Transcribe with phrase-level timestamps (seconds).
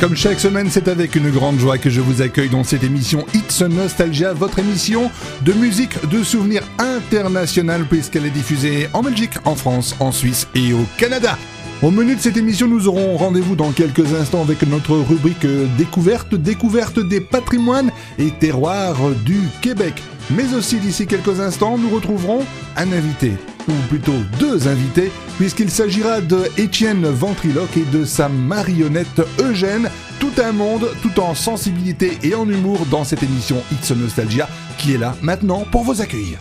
[0.00, 3.26] Comme chaque semaine, c'est avec une grande joie que je vous accueille dans cette émission
[3.34, 5.10] It's Nostalgia, votre émission
[5.42, 10.72] de musique de souvenirs international puisqu'elle est diffusée en Belgique, en France, en Suisse et
[10.72, 11.36] au Canada.
[11.82, 16.34] Au menu de cette émission, nous aurons rendez-vous dans quelques instants avec notre rubrique découverte,
[16.34, 19.94] découverte des patrimoines et terroirs du Québec.
[20.30, 22.44] Mais aussi d'ici quelques instants, nous retrouverons
[22.76, 23.32] un invité,
[23.68, 29.90] ou plutôt deux invités, puisqu'il s'agira de Étienne Ventriloque et de sa marionnette Eugène.
[30.20, 34.94] Tout un monde, tout en sensibilité et en humour dans cette émission It's Nostalgia, qui
[34.94, 36.38] est là maintenant pour vous accueillir.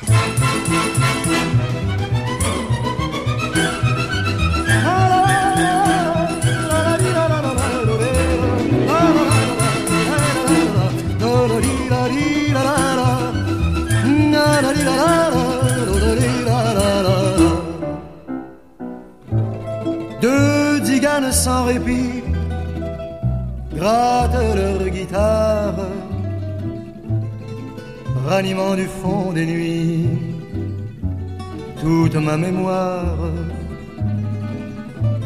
[21.31, 22.23] Sans répit
[23.75, 25.75] grattent leur guitare,
[28.25, 30.07] ranimant du fond des nuits
[31.81, 33.17] toute ma mémoire,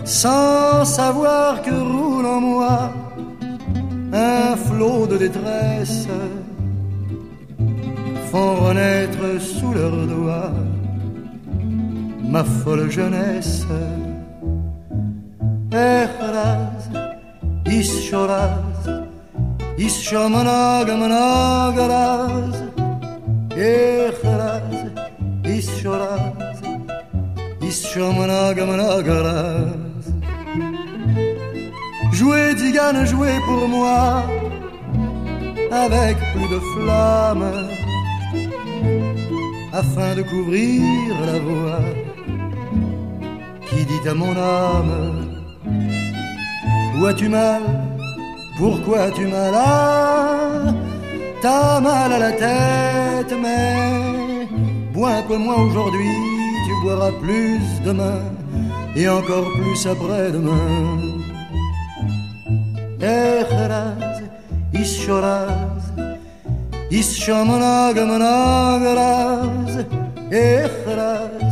[0.04, 2.92] sans savoir que roule en moi
[4.12, 6.08] un flot de détresse,
[8.32, 10.54] font renaître sous leurs doigts
[12.24, 13.66] ma folle jeunesse.
[15.72, 16.90] Echraz,
[17.66, 18.88] ishoraz,
[19.78, 22.56] ishomanagamanagaraz,
[23.56, 24.64] Echraz,
[25.46, 26.60] ishoraz,
[27.62, 30.06] ishomanagamanagaraz.
[32.12, 34.24] Jouez, Digane, jouez pour moi,
[35.72, 37.70] avec plus de flamme,
[39.72, 41.80] afin de couvrir la voix
[43.70, 45.41] qui dit à mon âme
[47.10, 47.62] as-tu mal
[48.58, 49.54] Pourquoi as-tu mal
[51.42, 54.48] t'as mal à la tête, mais
[54.94, 56.14] bois un peu moins aujourd'hui,
[56.66, 58.22] tu boiras plus demain
[58.96, 61.00] et encore plus après-demain.
[63.02, 64.22] Echeraz,
[64.74, 65.82] ishoraz,
[66.92, 69.86] ishomanagamanagaraz,
[70.32, 71.52] Echeraz,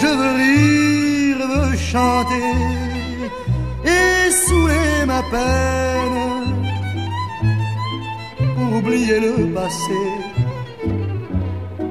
[0.00, 2.54] Je veux rire, veux chanter
[3.84, 6.20] et saouler ma peine.
[8.56, 10.02] Pour oublier le passé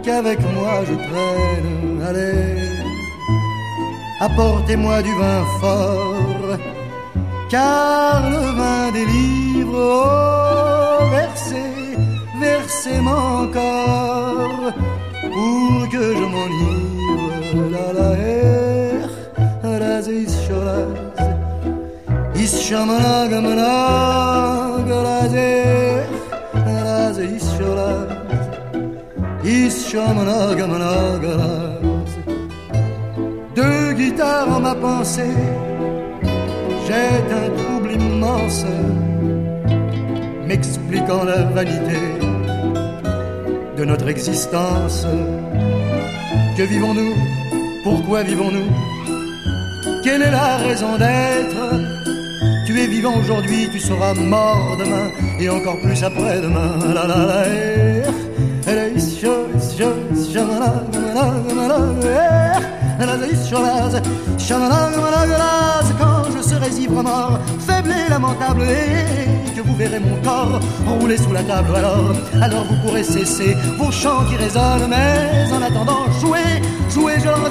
[0.03, 2.01] qu'avec moi je traîne.
[2.07, 2.57] Allez,
[4.19, 6.57] apportez-moi du vin fort,
[7.49, 9.77] car le vin délivre
[11.01, 11.80] au verset
[12.41, 14.67] versez mon corps
[15.33, 17.35] pour que je m'enivre.
[17.73, 19.09] La la er,
[19.81, 21.19] raz ishoraz,
[22.45, 26.05] ishamanagamanaga, raz er,
[26.65, 28.09] raz ishoraz,
[29.59, 32.11] ishamanagamanaga, raz.
[33.55, 35.35] Deux guitares en ma pensée,
[36.87, 38.65] jette un trouble immense,
[40.47, 42.01] m'expliquant la vanité
[43.85, 45.05] notre existence.
[46.57, 47.13] Que vivons-nous
[47.83, 48.67] Pourquoi vivons-nous
[50.03, 51.61] Quelle est la raison d'être
[52.65, 55.09] Tu es vivant aujourd'hui, tu seras mort demain
[55.39, 56.93] et encore plus après-demain.
[56.93, 57.45] La la la
[65.99, 67.39] quand je serai ivre mort,
[67.89, 70.59] et lamentable, et que vous verrez mon corps
[70.99, 75.61] rouler sous la table, alors, alors vous pourrez cesser vos chants qui résonnent, mais en
[75.61, 77.41] attendant, jouez, jouez, je leur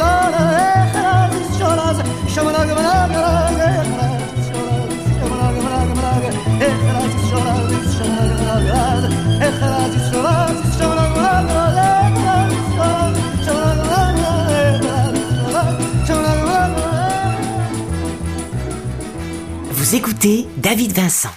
[19.93, 21.31] Écoutez David Vincent.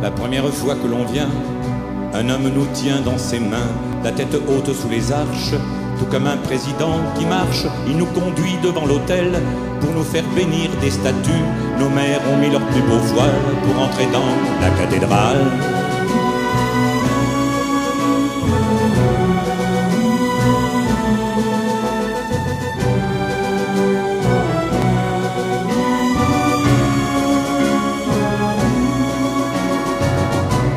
[0.00, 1.28] La première fois que l'on vient,
[2.14, 3.58] un homme nous tient dans ses mains,
[4.04, 5.54] la tête haute sous les arches,
[6.10, 9.32] comme un président qui marche, il nous conduit devant l'autel
[9.80, 11.46] pour nous faire bénir des statues.
[11.78, 13.30] Nos mères ont mis leurs plus beaux voiles
[13.64, 14.30] pour entrer dans
[14.60, 15.46] la cathédrale.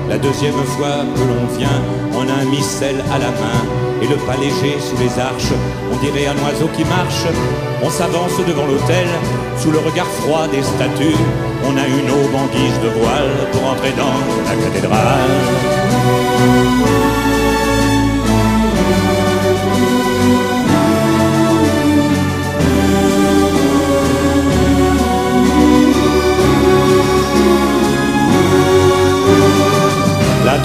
[0.10, 1.82] La deuxième fois que l'on vient,
[2.14, 3.69] on a un missel à la main
[4.02, 5.54] et le pas léger sous les arches.
[5.92, 7.26] On dirait un oiseau qui marche.
[7.84, 9.08] On s'avance devant l'autel
[9.58, 11.18] sous le regard froid des statues.
[11.66, 14.18] On a une aube en guise de voile pour entrer dans
[14.48, 15.30] la cathédrale.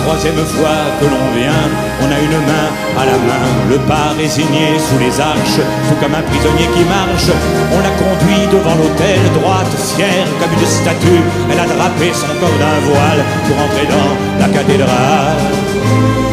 [0.05, 1.65] Troisième fois que l'on vient,
[2.03, 2.69] on a une main
[3.01, 7.31] à la main, le pas résigné sous les arches, tout comme un prisonnier qui marche.
[7.73, 11.25] On l'a conduit devant l'autel, droite, fière comme une statue.
[11.51, 16.24] Elle a drapé son corps d'un voile pour entrer dans la cathédrale.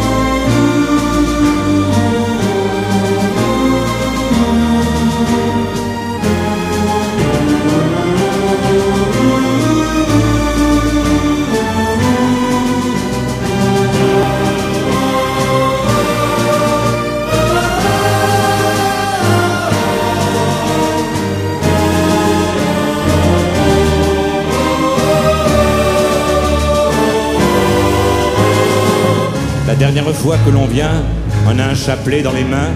[29.72, 31.02] La dernière fois que l'on vient,
[31.46, 32.68] on a un chapelet dans les mains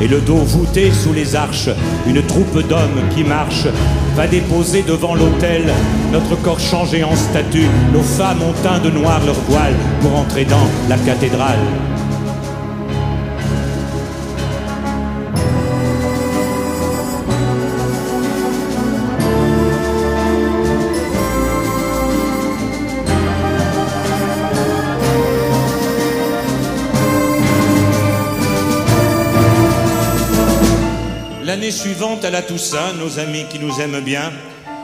[0.00, 1.68] et le dos voûté sous les arches.
[2.06, 3.66] Une troupe d'hommes qui marche
[4.16, 5.70] va déposer devant l'autel
[6.10, 7.68] notre corps changé en statue.
[7.92, 11.58] Nos femmes ont teint de noir leur voile pour entrer dans la cathédrale.
[31.62, 34.32] L'année suivante à la Toussaint, nos amis qui nous aiment bien,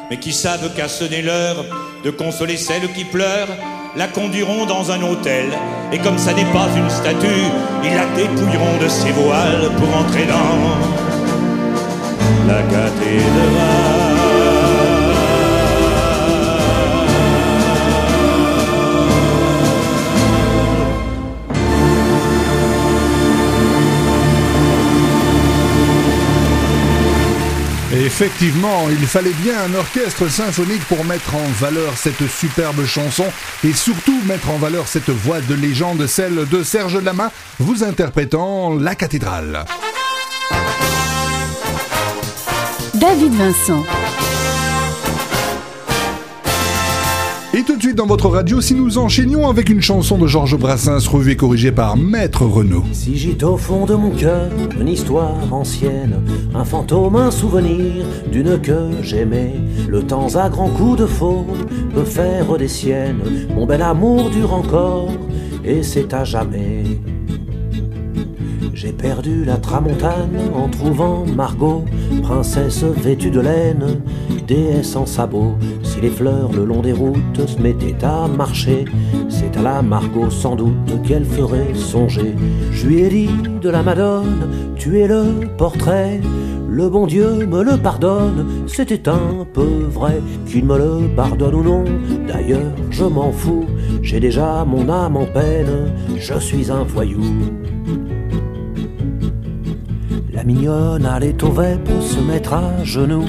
[0.09, 1.65] mais qui savent qu'à sonner l'heure
[2.05, 3.49] de consoler celles qui pleurent,
[3.97, 5.47] la conduiront dans un hôtel.
[5.91, 7.51] Et comme ça n'est pas une statue,
[7.83, 10.77] ils la dépouilleront de ses voiles pour entrer dans
[12.47, 14.08] la cathédrale.
[28.09, 33.27] Effectivement, il fallait bien un orchestre symphonique pour mettre en valeur cette superbe chanson
[33.63, 38.75] et surtout mettre en valeur cette voix de légende, celle de Serge Lama, vous interprétant
[38.75, 39.67] La cathédrale.
[42.95, 43.85] David Vincent.
[47.59, 50.57] Et tout de suite dans votre radio, si nous enchaînions avec une chanson de Georges
[50.57, 52.85] Brassens revue et corrigée par Maître Renaud.
[52.93, 54.49] Si j'étais au fond de mon cœur
[54.81, 56.23] une histoire ancienne,
[56.55, 59.57] un fantôme, un souvenir d'une que j'aimais,
[59.89, 63.23] le temps à grands coups de faune peut faire des siennes,
[63.53, 65.11] mon bel amour dure encore
[65.65, 66.85] et c'est à jamais.
[68.81, 71.85] J'ai perdu la tramontane en trouvant Margot,
[72.23, 74.01] princesse vêtue de laine,
[74.47, 75.57] déesse en sabots.
[75.83, 78.85] Si les fleurs le long des routes se mettaient à marcher,
[79.29, 82.37] c'est à la Margot sans doute qu'elle ferait songer.
[82.71, 83.31] Je lui ai dit
[83.61, 85.25] de la Madone, tu es le
[85.57, 86.21] portrait.
[86.71, 91.65] Le bon Dieu me le pardonne, c'était un peu vrai, qu'il me le pardonne ou
[91.65, 91.85] non.
[92.29, 93.67] D'ailleurs, je m'en fous,
[94.03, 97.25] j'ai déjà mon âme en peine, je suis un voyou.
[100.49, 103.27] Mignonne allait au pour se mettre à genoux.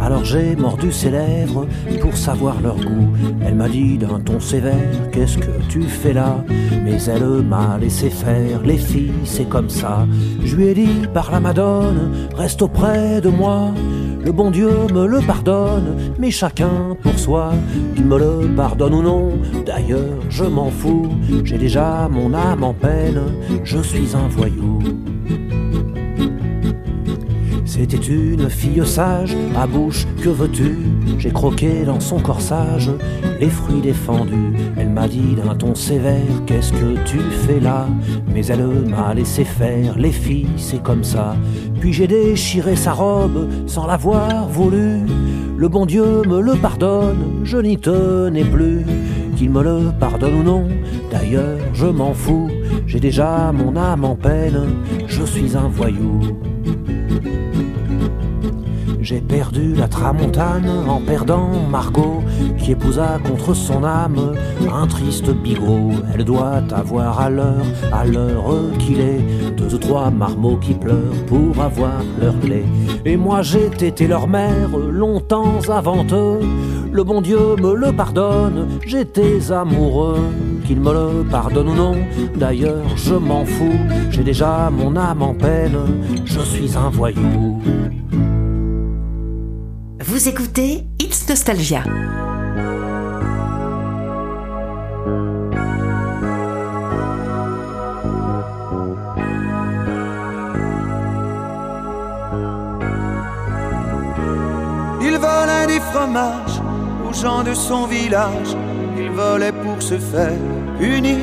[0.00, 1.66] Alors j'ai mordu ses lèvres
[2.00, 3.12] pour savoir leur goût.
[3.44, 6.42] Elle m'a dit d'un ton sévère Qu'est-ce que tu fais là?
[6.82, 8.62] Mais elle m'a laissé faire.
[8.62, 10.06] Les filles, c'est comme ça.
[10.46, 13.74] Je lui ai dit par la Madone Reste auprès de moi.
[14.24, 17.52] Le bon Dieu me le pardonne, mais chacun pour soi.
[17.98, 19.32] Il me le pardonne ou non,
[19.66, 21.10] d'ailleurs je m'en fous.
[21.44, 23.20] J'ai déjà mon âme en peine,
[23.62, 24.78] je suis un voyou.
[27.78, 30.78] C'était une fille sage, à bouche, que veux-tu?
[31.18, 32.90] J'ai croqué dans son corsage
[33.38, 34.54] les fruits défendus.
[34.78, 37.86] Elle m'a dit d'un ton sévère, qu'est-ce que tu fais là?
[38.32, 41.36] Mais elle m'a laissé faire, les filles, c'est comme ça.
[41.78, 45.00] Puis j'ai déchiré sa robe sans l'avoir voulu.
[45.58, 48.86] Le bon Dieu me le pardonne, je n'y tenais plus.
[49.36, 50.66] qu'il me le pardonne ou non.
[51.10, 52.50] D'ailleurs, je m'en fous,
[52.86, 54.64] j'ai déjà mon âme en peine,
[55.06, 56.20] je suis un voyou.
[59.06, 62.24] J'ai perdu la tramontane en perdant Margot,
[62.58, 64.32] qui épousa contre son âme
[64.68, 65.92] un triste bigot.
[66.12, 69.20] Elle doit avoir à l'heure, à l'heure qu'il est,
[69.56, 72.64] deux ou trois marmots qui pleurent pour avoir leur clé.
[73.04, 76.40] Et moi j'ai été leur mère longtemps avant eux.
[76.90, 80.18] Le bon Dieu me le pardonne, j'étais amoureux.
[80.66, 81.94] Qu'il me le pardonne ou non,
[82.34, 83.78] d'ailleurs je m'en fous.
[84.10, 85.78] J'ai déjà mon âme en peine,
[86.24, 87.62] je suis un voyou.
[90.08, 91.82] Vous écoutez It's Nostalgia.
[105.02, 106.60] Il volait des fromages
[107.04, 108.56] aux gens de son village.
[108.96, 110.38] Il volait pour se faire
[110.78, 111.18] unir.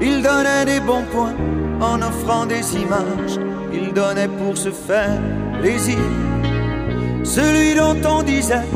[0.00, 1.36] Il donnait des bons points
[1.80, 3.38] en offrant des images.
[3.72, 5.20] Il donnait pour se faire
[5.60, 5.98] plaisir.
[7.34, 8.66] Celui dont on disait,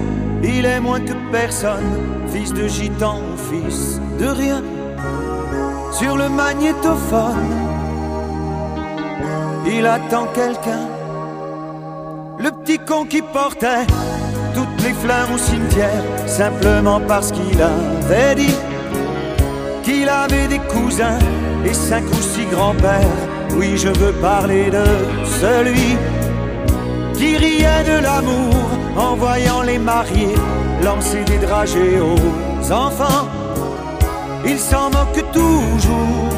[0.42, 1.92] il est moins que personne,
[2.32, 3.20] fils de gitan,
[3.50, 4.62] fils de rien.
[5.92, 7.52] Sur le magnétophone,
[9.66, 10.88] il attend quelqu'un.
[12.38, 13.84] Le petit con qui portait
[14.54, 18.56] toutes les fleurs au cimetière, simplement parce qu'il avait dit
[19.82, 21.18] qu'il avait des cousins
[21.62, 23.18] et cinq ou six grands-pères.
[23.58, 24.84] Oui, je veux parler de
[25.42, 25.98] celui
[27.16, 28.54] qui riait de l'amour
[28.96, 30.34] en voyant les mariés
[30.82, 33.28] lancer des dragées aux enfants.
[34.44, 36.32] Il s'en moque toujours.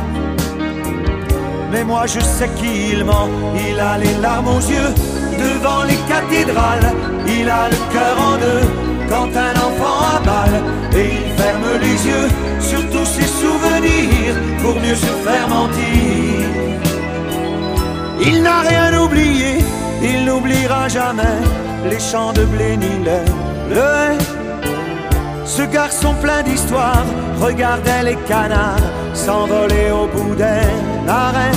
[1.71, 3.29] Mais moi je sais qu'il ment,
[3.69, 4.93] il a les larmes aux yeux
[5.39, 6.93] devant les cathédrales,
[7.27, 8.67] il a le cœur en deux
[9.09, 10.53] quand un enfant a mal
[10.95, 12.29] et il ferme les yeux
[12.61, 16.69] sur tous ses souvenirs pour mieux se faire mentir.
[18.21, 19.59] Il n'a rien oublié,
[20.03, 21.39] il n'oubliera jamais
[21.89, 23.19] les champs de blé ni le.
[25.45, 27.05] Ce garçon plein d'histoire
[27.41, 28.79] regardait les canards
[29.15, 31.57] s'envoler au bout d'un arrêt.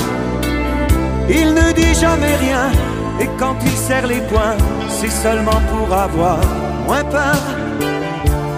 [1.29, 2.71] Il ne dit jamais rien
[3.19, 4.57] et quand il serre les poings,
[4.89, 6.39] c'est seulement pour avoir
[6.85, 7.41] moins peur.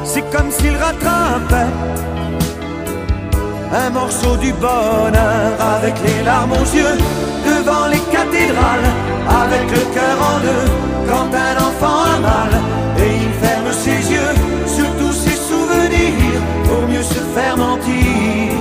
[0.06, 1.72] C'est comme s'il rattrapait
[3.74, 6.98] un morceau du bonheur avec les larmes aux yeux
[7.46, 8.90] devant les cathédrales,
[9.28, 10.72] avec le cœur en deux
[11.10, 12.52] quand un enfant a mal
[13.00, 14.34] et il ferme ses yeux
[14.68, 18.54] sur tous ses souvenirs pour mieux se faire mentir.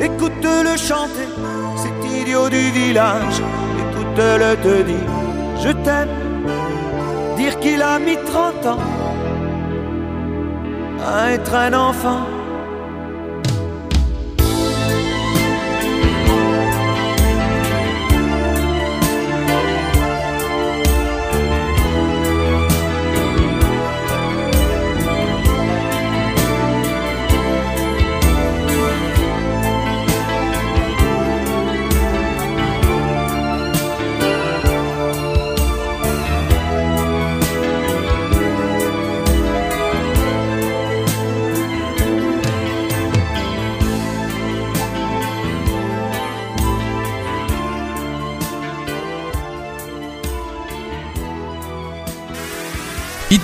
[0.00, 1.28] Écoute-le chanter,
[1.76, 3.42] cet idiot du village,
[3.80, 5.10] écoute-le te dire,
[5.62, 6.08] je t'aime,
[7.36, 8.80] dire qu'il a mis 30 ans
[11.06, 12.35] à être un enfant.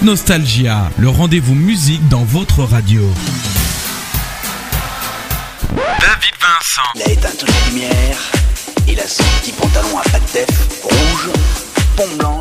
[0.03, 3.03] Nostalgia, le rendez-vous musique dans votre radio.
[5.71, 6.83] David Vincent.
[6.97, 8.19] Il a éteint toutes les lumières.
[8.89, 11.31] Il a son petit pantalon à pattes def rouge,
[11.97, 12.41] pont blanc.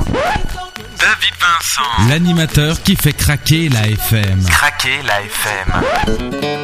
[0.97, 2.09] David Vincent.
[2.09, 4.43] L'animateur qui fait craquer la FM.
[4.49, 6.60] Craquer la FM.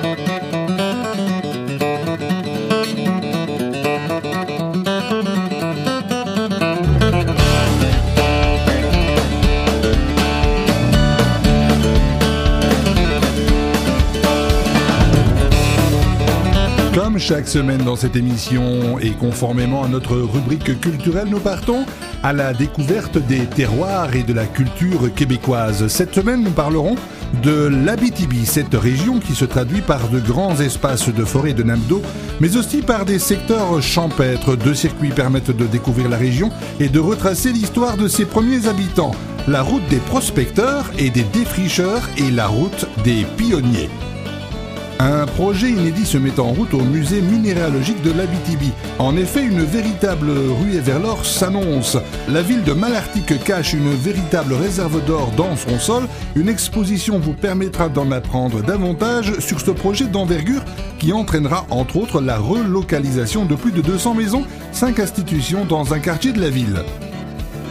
[17.17, 21.83] Chaque semaine dans cette émission et conformément à notre rubrique culturelle, nous partons
[22.21, 25.87] à la découverte des terroirs et de la culture québécoise.
[25.87, 26.95] Cette semaine, nous parlerons
[27.41, 31.87] de l'Abitibi, cette région qui se traduit par de grands espaces de forêt de nappes
[31.87, 32.03] d'eau,
[32.39, 34.55] mais aussi par des secteurs champêtres.
[34.55, 39.15] Deux circuits permettent de découvrir la région et de retracer l'histoire de ses premiers habitants.
[39.47, 43.89] La route des prospecteurs et des défricheurs et la route des pionniers.
[44.99, 48.71] Un projet inédit se met en route au musée minéralogique de l'Abitibi.
[48.97, 51.97] En effet, une véritable ruée vers l'or s'annonce.
[52.27, 56.07] La ville de Malartic cache une véritable réserve d'or dans son sol.
[56.35, 60.65] Une exposition vous permettra d'en apprendre davantage sur ce projet d'envergure
[60.97, 65.99] qui entraînera entre autres la relocalisation de plus de 200 maisons, 5 institutions dans un
[65.99, 66.81] quartier de la ville.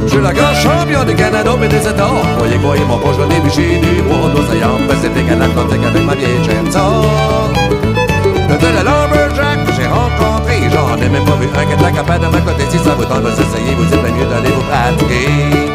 [0.05, 2.11] Je suis la grande champion du Canada et des États.
[2.39, 6.05] Voyez quoi, ils m'ont pas joué des bichis du bois d'océan, Pacifique à l'Atlantique avec
[6.05, 7.03] ma vieille chainsaw.
[8.49, 12.31] De le lumberjack j'ai rencontré, j'en ai même pas vu un qui était capable de
[12.31, 12.71] ma.
[12.71, 15.73] Si ça vous tente de s'essayer, vous êtes mieux d'aller vous pratiquer.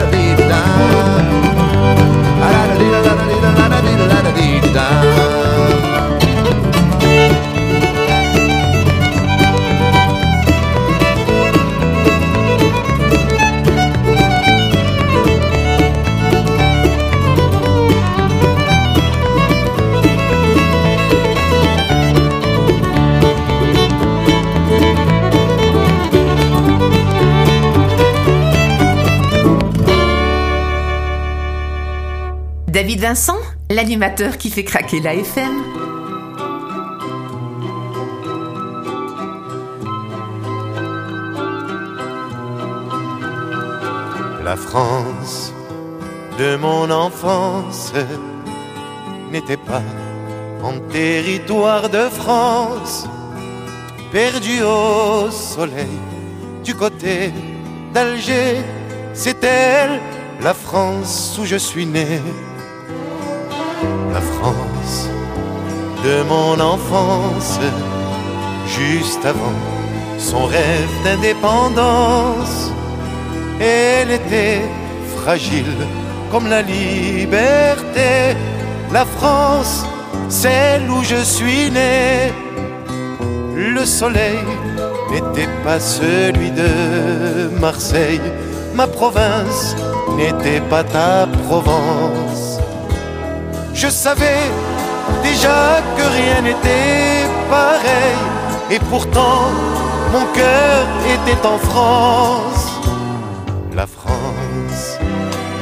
[0.00, 0.17] Hey,
[32.78, 35.64] David Vincent, l'animateur qui fait craquer la FM.
[44.44, 45.52] La France
[46.38, 47.92] de mon enfance
[49.32, 49.82] n'était pas
[50.62, 53.08] en territoire de France,
[54.12, 55.98] perdu au soleil
[56.62, 57.32] du côté
[57.92, 58.62] d'Alger.
[59.14, 59.98] C'est elle,
[60.40, 62.20] la France où je suis né.
[66.08, 67.58] De mon enfance,
[68.78, 69.58] juste avant
[70.18, 72.72] son rêve d'indépendance.
[73.60, 74.62] Elle était
[75.16, 75.76] fragile
[76.30, 78.10] comme la liberté.
[78.90, 79.84] La France,
[80.28, 82.32] celle où je suis né.
[83.76, 84.44] Le soleil
[85.10, 86.70] n'était pas celui de
[87.60, 88.28] Marseille.
[88.74, 89.76] Ma province
[90.16, 92.58] n'était pas ta Provence.
[93.74, 94.44] Je savais
[95.22, 98.18] déjà que rien n'était pareil.
[98.70, 99.50] Et pourtant,
[100.12, 102.66] mon cœur était en France.
[103.74, 104.98] La France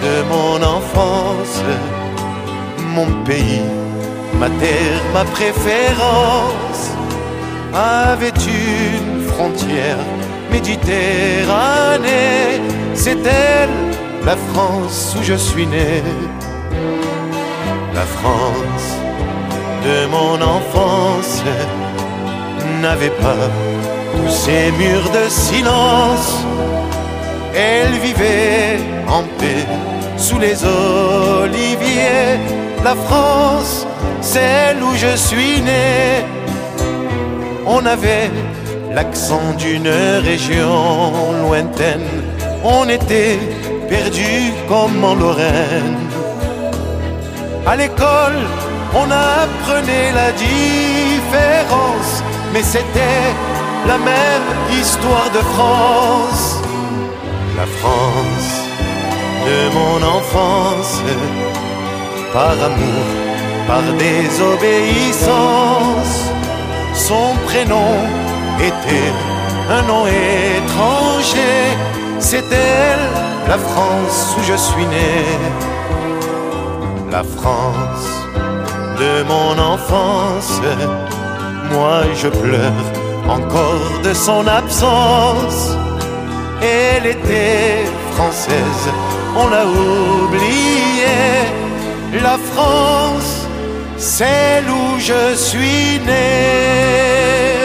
[0.03, 1.63] de mon enfance,
[2.95, 3.63] mon pays,
[4.41, 6.93] ma terre, ma préférence,
[7.75, 9.99] avait une frontière
[10.51, 12.61] Méditerranée,
[12.95, 13.69] c'est elle,
[14.25, 16.03] la France où je suis né?
[17.95, 18.97] La France
[19.85, 21.43] de mon enfance
[22.81, 23.49] n'avait pas
[24.13, 26.45] tous ces murs de silence.
[27.55, 29.67] Elle vivait en paix
[30.17, 32.39] sous les oliviers.
[32.85, 33.87] La France,
[34.21, 36.25] celle où je suis né.
[37.67, 38.31] On avait
[38.95, 39.89] l'accent d'une
[40.31, 42.09] région lointaine.
[42.63, 43.39] On était
[43.89, 46.07] perdu comme en Lorraine.
[47.67, 48.39] À l'école,
[48.95, 52.23] on apprenait la différence,
[52.53, 53.35] mais c'était
[53.87, 56.61] la même histoire de France.
[57.57, 58.63] La France
[59.47, 60.95] de mon enfance,
[62.33, 63.07] par amour,
[63.67, 66.17] par désobéissance,
[66.95, 67.95] son prénom
[68.61, 69.13] était
[69.71, 71.77] un nom étranger.
[72.19, 73.11] C'est elle,
[73.49, 75.27] la France où je suis né.
[77.11, 78.26] La France
[78.99, 80.61] de mon enfance,
[81.73, 82.87] moi je pleure
[83.29, 85.77] encore de son absence.
[86.63, 88.85] Elle était française,
[89.37, 90.77] on l'a oubliée.
[92.23, 93.47] La France,
[93.99, 97.56] celle où je suis né.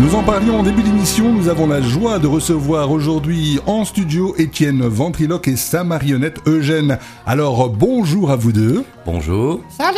[0.00, 4.34] Nous en parlions en début d'émission, nous avons la joie de recevoir aujourd'hui en studio
[4.36, 6.98] Étienne Ventriloque et sa marionnette Eugène.
[7.26, 8.84] Alors bonjour à vous deux.
[9.06, 9.60] Bonjour.
[9.68, 9.96] Salut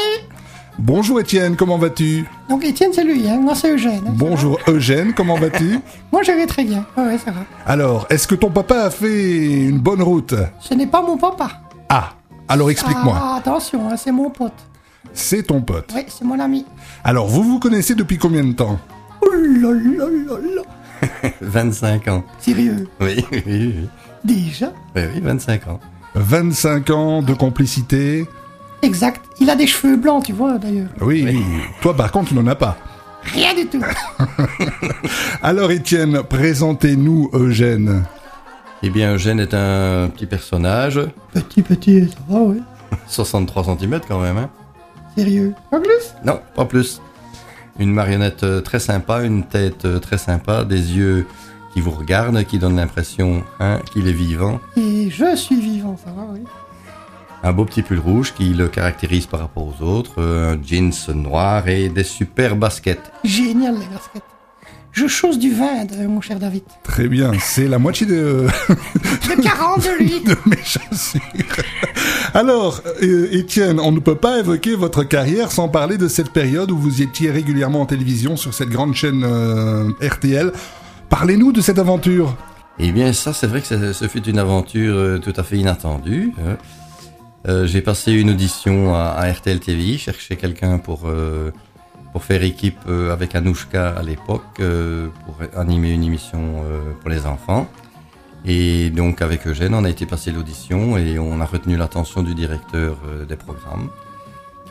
[0.78, 2.26] Bonjour Étienne, comment vas-tu?
[2.50, 3.38] Donc Étienne c'est lui, hein.
[3.40, 4.02] moi c'est Eugène.
[4.06, 4.12] hein.
[4.14, 5.78] Bonjour Eugène, comment vas-tu?
[6.12, 7.40] Moi je vais très bien, ouais, ouais, ça va.
[7.64, 10.34] Alors, est-ce que ton papa a fait une bonne route?
[10.60, 11.48] Ce n'est pas mon papa.
[11.88, 12.10] Ah,
[12.46, 13.16] alors explique-moi.
[13.18, 14.52] Ah, attention, hein, c'est mon pote.
[15.14, 15.90] C'est ton pote.
[15.94, 16.66] Oui, c'est mon ami.
[17.04, 18.78] Alors, vous vous connaissez depuis combien de temps?
[19.36, 20.62] Là là là là
[21.40, 22.24] 25 ans.
[22.38, 22.88] Sérieux?
[23.00, 23.74] Oui, oui, oui.
[24.24, 24.72] Déjà?
[24.94, 25.80] Oui, oui, 25 ans.
[26.14, 28.26] 25 ans de complicité.
[28.82, 29.22] Exact.
[29.40, 30.88] Il a des cheveux blancs, tu vois, d'ailleurs.
[31.00, 31.26] Oui,
[31.82, 32.76] toi par contre, tu n'en as pas.
[33.22, 33.82] Rien du tout.
[35.42, 38.04] Alors Étienne, présentez-nous Eugène.
[38.82, 41.00] Eh bien, Eugène est un petit personnage,
[41.32, 42.58] Petit, petit, ça va, ouais.
[43.08, 44.36] 63 cm quand même.
[44.36, 44.50] Hein
[45.16, 45.54] Sérieux?
[45.72, 46.14] En plus?
[46.24, 47.00] Non, pas plus.
[47.78, 51.26] Une marionnette euh, très sympa, une tête euh, très sympa, des yeux
[51.74, 54.60] qui vous regardent, qui donnent l'impression hein, qu'il est vivant.
[54.76, 56.40] Et je suis vivant, ça va, oui.
[57.42, 60.92] Un beau petit pull rouge qui le caractérise par rapport aux autres, euh, un jeans
[61.14, 63.12] noir et des super baskets.
[63.24, 64.22] Génial, les baskets.
[64.90, 66.62] Je chose du vin, de, mon cher David.
[66.82, 70.20] Très bien, c'est la moitié de, De 40 de lui.
[70.24, 71.20] de mes chaussures.
[72.36, 76.70] Alors, euh, Étienne, on ne peut pas évoquer votre carrière sans parler de cette période
[76.70, 80.52] où vous étiez régulièrement en télévision sur cette grande chaîne euh, RTL.
[81.08, 82.36] Parlez-nous de cette aventure.
[82.78, 86.34] Eh bien, ça, c'est vrai que ce fut une aventure euh, tout à fait inattendue.
[86.46, 86.58] hein.
[87.64, 91.08] J'ai passé une audition à, RTL TV, chercher quelqu'un pour
[92.12, 94.60] pour faire équipe avec Anouchka à l'époque,
[95.24, 96.64] pour animer une émission
[97.00, 97.68] pour les enfants.
[98.46, 102.34] Et donc avec Eugène, on a été passer l'audition et on a retenu l'attention du
[102.34, 103.88] directeur euh, des programmes.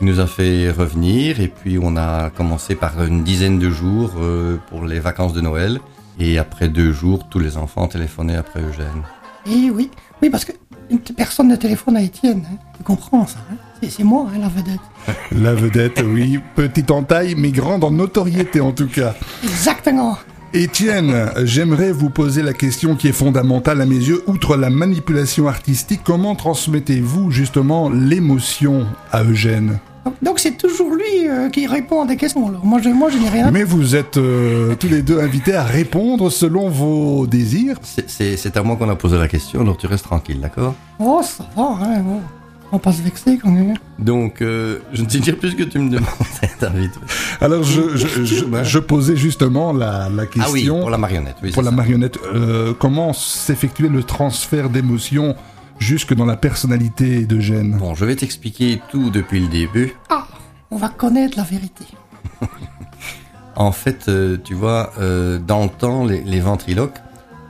[0.00, 4.12] Il nous a fait revenir et puis on a commencé par une dizaine de jours
[4.18, 5.80] euh, pour les vacances de Noël.
[6.18, 9.02] Et après deux jours, tous les enfants téléphonaient après Eugène.
[9.46, 9.90] Et oui,
[10.22, 10.52] oui, parce que
[11.16, 12.46] personne ne téléphone à Étienne.
[12.50, 12.56] Hein.
[12.78, 14.80] Tu comprends ça hein C'est- C'est moi, hein, la vedette.
[15.32, 19.14] La vedette, oui, petite en taille, mais grande en notoriété en tout cas.
[19.44, 20.16] Exactement.
[20.56, 24.22] Étienne, j'aimerais vous poser la question qui est fondamentale à mes yeux.
[24.26, 29.80] Outre la manipulation artistique, comment transmettez-vous justement l'émotion à Eugène?
[30.22, 32.48] Donc- c'est toujours lui euh, qui répond à des questions.
[32.48, 33.50] Alors moi je, moi, je n'ai rien.
[33.50, 37.76] Mais vous êtes euh, tous les deux invités à répondre selon vos désirs.
[37.82, 40.74] C'est- à moi qu'on a posé la question, alors tu restes tranquille, d'accord?
[40.98, 42.00] Oh, ça va, hein.
[42.02, 42.20] bon.
[42.72, 43.74] On va pas se vexer quand même.
[43.98, 46.90] Donc, euh, je ne sais dire plus ce que tu me demandais, David.
[47.40, 50.44] Alors je, je, je, je posais justement la, la question.
[50.48, 51.36] Ah oui, pour la marionnette.
[51.42, 51.76] Oui, pour la ça.
[51.76, 55.36] marionnette, euh, comment s'effectuait le transfert d'émotions
[55.78, 59.94] jusque dans la personnalité d'Eugène Bon, je vais t'expliquer tout depuis le début.
[60.10, 60.26] Ah,
[60.70, 61.84] on va connaître la vérité.
[63.58, 66.98] En fait, euh, tu vois, euh, dans le temps, les, les ventriloques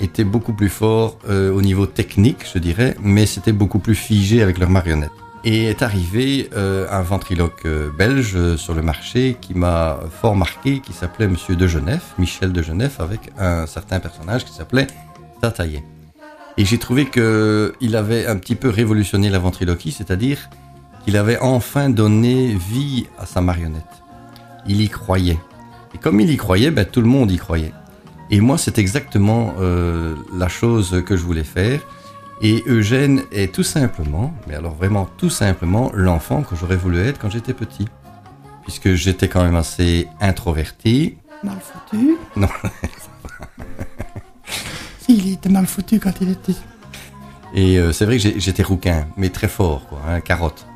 [0.00, 4.42] étaient beaucoup plus forts euh, au niveau technique, je dirais, mais c'était beaucoup plus figé
[4.42, 5.10] avec leurs marionnettes.
[5.44, 10.80] Et est arrivé euh, un ventriloque euh, belge sur le marché qui m'a fort marqué,
[10.80, 14.88] qui s'appelait Monsieur de Genève, Michel de Genève, avec un certain personnage qui s'appelait
[15.40, 15.84] Tataillet.
[16.58, 20.48] Et j'ai trouvé que il avait un petit peu révolutionné la ventriloquie, c'est-à-dire
[21.04, 23.82] qu'il avait enfin donné vie à sa marionnette.
[24.66, 25.38] Il y croyait.
[25.94, 27.72] Et comme il y croyait, ben, tout le monde y croyait.
[28.30, 31.80] Et moi, c'est exactement euh, la chose que je voulais faire.
[32.42, 37.18] Et Eugène est tout simplement, mais alors vraiment tout simplement, l'enfant que j'aurais voulu être
[37.18, 37.86] quand j'étais petit.
[38.64, 41.16] Puisque j'étais quand même assez introverti.
[41.42, 42.16] Mal foutu.
[42.34, 42.48] Non,
[45.08, 46.54] il était mal foutu quand il était.
[47.54, 50.66] Et euh, c'est vrai que j'étais rouquin, mais très fort, quoi, hein, carotte.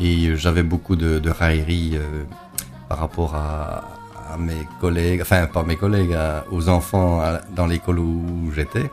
[0.00, 2.24] Et euh, j'avais beaucoup de, de railleries euh,
[2.88, 3.84] par rapport à,
[4.32, 8.90] à mes collègues, enfin pas mes collègues, à- aux enfants à- dans l'école où j'étais.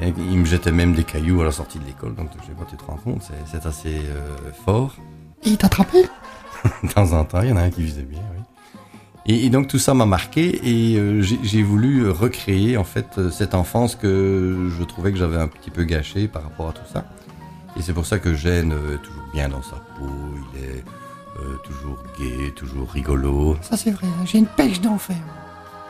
[0.00, 2.52] Et Ils me jetaient même des cailloux à la sortie de l'école, donc je sais
[2.52, 4.94] pas, tu te rends compte, c'est- assez euh, fort.
[5.44, 5.98] Et il t'a attrapé?
[6.82, 8.42] De temps en temps, il y en a un qui visait bien, oui.
[9.26, 13.54] Et, et donc tout ça m'a marqué et euh, j'ai voulu recréer en fait cette
[13.54, 17.04] enfance que je trouvais que j'avais un petit peu gâchée par rapport à tout ça.
[17.76, 20.08] Et c'est pour ça que Gênes euh, est toujours bien dans sa peau,
[20.54, 20.84] il est
[21.40, 23.56] euh, toujours gai, toujours rigolo.
[23.62, 24.06] Ça, c'est vrai.
[24.24, 25.16] J'ai une pêche d'enfer.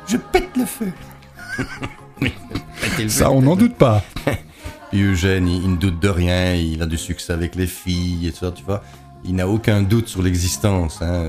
[0.06, 0.92] Je pète le feu.
[3.08, 4.02] Ça, on n'en doute pas.
[4.90, 8.28] Puis Eugène, il, il ne doute de rien, il a du succès avec les filles
[8.28, 8.82] et tout ça, tu vois.
[9.24, 11.24] Il n'a aucun doute sur l'existence, hein,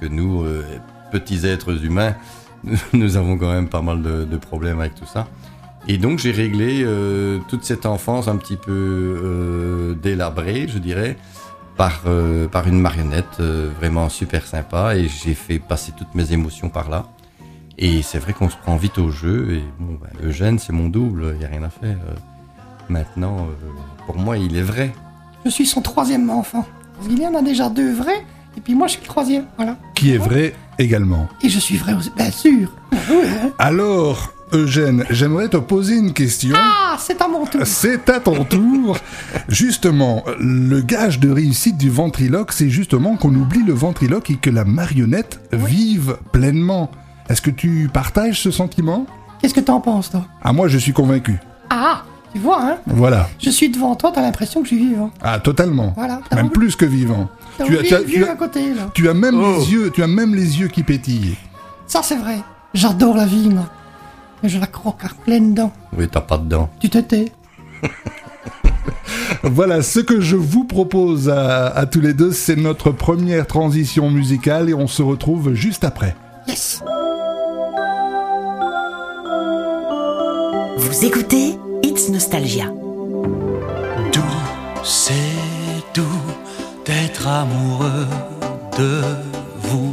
[0.00, 0.64] que, que nous, euh,
[1.12, 2.16] petits êtres humains,
[2.92, 5.28] nous avons quand même pas mal de, de problèmes avec tout ça.
[5.86, 11.16] Et donc j'ai réglé euh, toute cette enfance un petit peu euh, délabrée, je dirais,
[11.76, 16.32] par, euh, par une marionnette euh, vraiment super sympa et j'ai fait passer toutes mes
[16.32, 17.06] émotions par là.
[17.76, 20.88] Et c'est vrai qu'on se prend vite au jeu et bon, ben, Eugène c'est mon
[20.88, 21.98] double, il n'y a rien à faire.
[22.08, 22.14] Euh,
[22.88, 24.92] Maintenant, euh, pour moi, il est vrai.
[25.44, 26.66] Je suis son troisième enfant.
[26.96, 28.24] Parce qu'il y en a déjà deux vrais,
[28.56, 29.46] et puis moi, je suis le troisième.
[29.56, 29.76] Voilà.
[29.94, 31.28] Qui est vrai également.
[31.42, 32.10] Et je suis vrai aussi.
[32.16, 32.70] Bien sûr.
[33.58, 36.54] Alors, Eugène, j'aimerais te poser une question.
[36.56, 37.62] Ah, c'est à mon tour.
[37.64, 38.96] C'est à ton tour.
[39.48, 44.50] Justement, le gage de réussite du ventriloque, c'est justement qu'on oublie le ventriloque et que
[44.50, 46.90] la marionnette vive pleinement.
[47.28, 49.06] Est-ce que tu partages ce sentiment?
[49.40, 50.24] Qu'est-ce que t'en penses, toi?
[50.42, 51.38] Ah, moi, je suis convaincu.
[51.70, 52.02] Ah,
[52.32, 52.76] tu vois, hein?
[52.86, 53.28] Voilà.
[53.40, 55.10] Je suis devant toi, t'as l'impression que je suis vivant.
[55.22, 55.94] Ah, totalement.
[55.96, 56.20] Voilà.
[56.32, 57.28] Même oublié- plus que vivant.
[57.58, 58.90] T'as Tu as, tu as- le tu vieux as- à côté, là.
[58.94, 59.56] tu as même Oh.
[59.58, 61.36] les yeux, tu as même les yeux qui pétillent.
[61.86, 62.38] Ça, c'est vrai.
[62.72, 63.66] J'adore la vie, moi.
[64.44, 65.72] Mais je la croque à pleines dents.
[65.96, 66.68] Oui, t'as pas de dents.
[66.78, 67.32] Tu te tais.
[69.42, 74.10] Voilà, ce que je vous propose à, à tous les deux, c'est notre première transition
[74.10, 76.14] musicale et on se retrouve juste après.
[76.46, 76.82] Yes
[80.76, 82.66] Vous écoutez It's Nostalgia.
[84.12, 84.20] Doux,
[84.82, 85.14] c'est
[85.94, 86.02] doux
[86.84, 88.06] d'être amoureux
[88.78, 89.00] de
[89.62, 89.92] vous,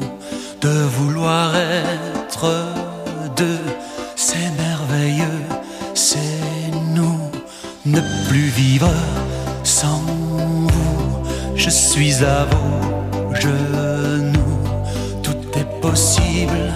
[0.62, 2.50] de vouloir être
[3.38, 3.60] deux.
[7.92, 8.92] Ne plus vivre
[9.64, 10.70] sans vous.
[11.56, 14.64] Je suis à vos genoux,
[15.22, 16.74] tout est possible,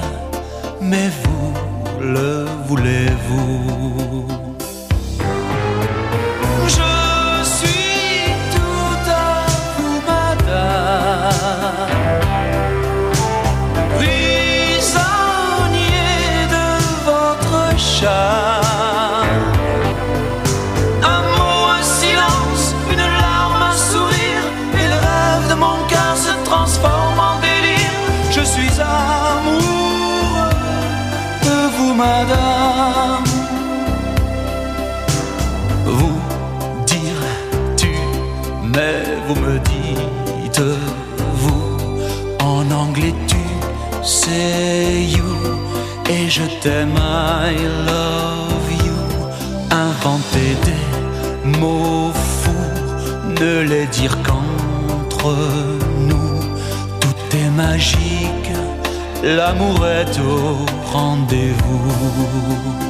[0.81, 1.53] mais vous
[2.01, 4.04] le voulez-vous?
[46.65, 47.55] T'aime, I
[47.89, 48.97] love you.
[49.69, 52.73] Inventer des mots fous,
[53.39, 55.35] ne les dire qu'entre
[56.09, 56.39] nous.
[57.01, 58.51] Tout est magique,
[59.23, 62.84] l'amour est au rendez-vous.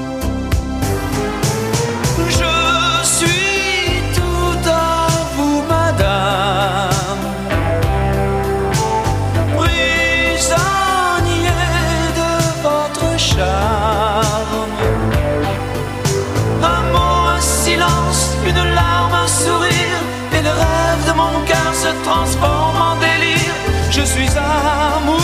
[22.06, 23.56] Transforme en délire.
[23.90, 25.15] Je suis amoureux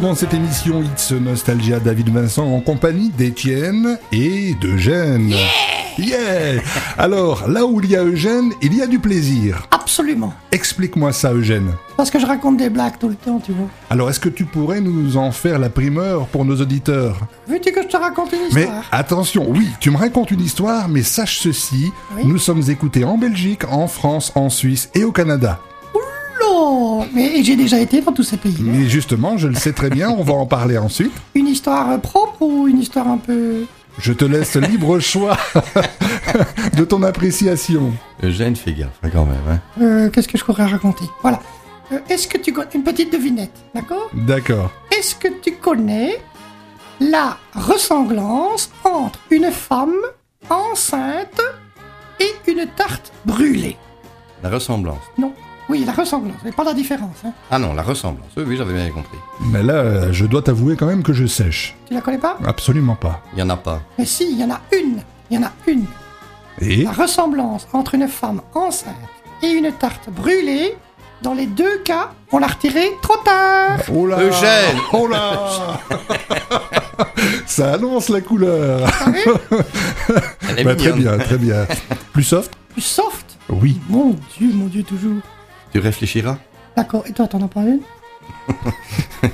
[0.00, 5.32] dans cette émission It's Nostalgia David Vincent en compagnie d'Étienne et d'Eugène.
[5.98, 6.60] Yeah
[6.98, 9.66] Alors, là où il y a Eugène, il y a du plaisir.
[9.70, 10.34] Absolument.
[10.52, 11.70] Explique-moi ça, Eugène.
[11.96, 13.68] Parce que je raconte des blagues tout le temps, tu vois.
[13.88, 17.18] Alors, est-ce que tu pourrais nous en faire la primeur pour nos auditeurs?
[17.48, 18.84] Veux-tu que je te raconte une Mais histoire?
[18.92, 22.22] attention, oui, tu me racontes une histoire, mais sache ceci, Oui.
[22.26, 25.58] nous sommes écoutés en Belgique, en France, en Suisse et au Canada.
[27.14, 28.56] Mais j'ai déjà été dans tous ces pays.
[28.60, 31.12] Mais justement, je le sais très bien, on va en parler ensuite.
[31.34, 33.64] Une histoire euh, propre ou une histoire un peu...
[33.98, 35.38] Je te laisse libre choix
[36.76, 37.92] de ton appréciation.
[38.22, 39.36] Eugène, fais gaffe hein, quand même.
[39.50, 39.58] Hein.
[39.80, 41.04] Euh, Qu'est-ce que je pourrais raconter?
[41.22, 41.40] Voilà.
[41.92, 42.68] Euh, Est-ce que tu connais...
[42.74, 44.10] Une petite devinette, d'accord?
[44.12, 44.70] D'accord.
[44.90, 46.20] Est-ce que tu connais
[47.00, 49.94] la ressemblance entre une femme
[50.50, 51.40] enceinte
[52.20, 53.76] et une tarte brûlée?
[54.42, 55.02] La ressemblance.
[55.16, 55.32] Non.
[55.68, 57.16] Oui, la ressemblance, mais pas la différence.
[57.24, 57.32] Hein.
[57.50, 58.28] Ah non, la ressemblance.
[58.36, 59.18] Oui, oui, j'avais bien compris.
[59.50, 61.74] Mais là, je dois t'avouer quand même que je sèche.
[61.88, 62.38] Tu la connais pas?
[62.46, 63.20] Absolument pas.
[63.32, 63.80] Il y en a pas.
[63.98, 65.02] Mais si, il y en a une.
[65.30, 65.86] Il y en a une.
[66.60, 66.84] Et?
[66.84, 68.94] La ressemblance entre une femme enceinte
[69.42, 70.76] et une tarte brûlée,
[71.22, 73.78] dans les deux cas, on l'a retirée trop tard.
[73.92, 75.80] Oh là Eugène Oh là
[77.46, 78.88] Ça annonce la couleur
[80.48, 81.16] Elle est Bah, Très mignonne.
[81.16, 81.66] bien, très bien.
[82.12, 82.52] Plus soft?
[82.72, 83.36] Plus soft?
[83.48, 83.80] Oui.
[83.88, 85.20] Mon Dieu, mon Dieu, toujours.
[85.76, 86.38] Tu réfléchiras
[86.74, 87.04] D'accord.
[87.06, 87.80] Et toi, t'en as pas une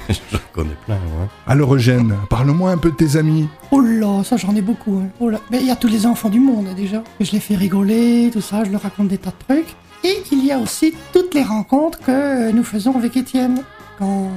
[0.09, 1.29] Je connais plein, moi.
[1.47, 3.47] Alors Eugène, parle-moi un peu de tes amis.
[3.71, 4.97] Oh là, ça j'en ai beaucoup.
[4.97, 5.07] hein.
[5.21, 5.39] Oh là.
[5.53, 7.05] Mais il y a tous les enfants du monde hein, déjà.
[7.21, 9.77] Je les fais rigoler, tout ça, je leur raconte des tas de trucs.
[10.03, 13.63] Et il y a aussi toutes les rencontres que nous faisons avec Étienne.
[13.99, 14.29] Quand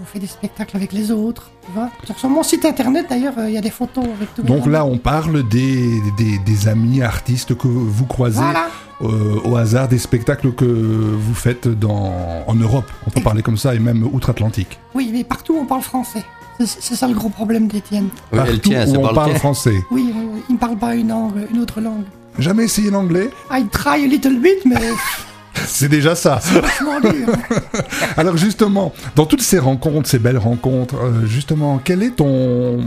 [0.00, 1.90] on fait des spectacles avec les autres, tu vois.
[2.16, 4.84] Sur mon site internet d'ailleurs, euh, il y a des photos avec mes Donc là,
[4.84, 5.88] on parle des,
[6.18, 8.66] des, des amis artistes que vous croisez Voilà.
[9.02, 12.12] euh, au hasard des spectacles que vous faites dans,
[12.46, 12.90] en Europe.
[13.06, 14.78] On peut parler comme ça, et même outre-Atlantique.
[14.94, 16.24] Oui, mais partout on parle français.
[16.58, 18.08] C'est ça le gros problème d'Étienne.
[18.32, 19.76] Oui, elle Partout tient, où c'est on parle français.
[19.90, 22.04] Oui, oui, il ne parle pas une langue, une autre langue.
[22.38, 24.76] Jamais essayé l'anglais I try a little bit, mais
[25.66, 26.40] C'est déjà ça.
[28.16, 32.80] Alors justement, dans toutes ces rencontres, ces belles rencontres, euh, justement, quel est ton,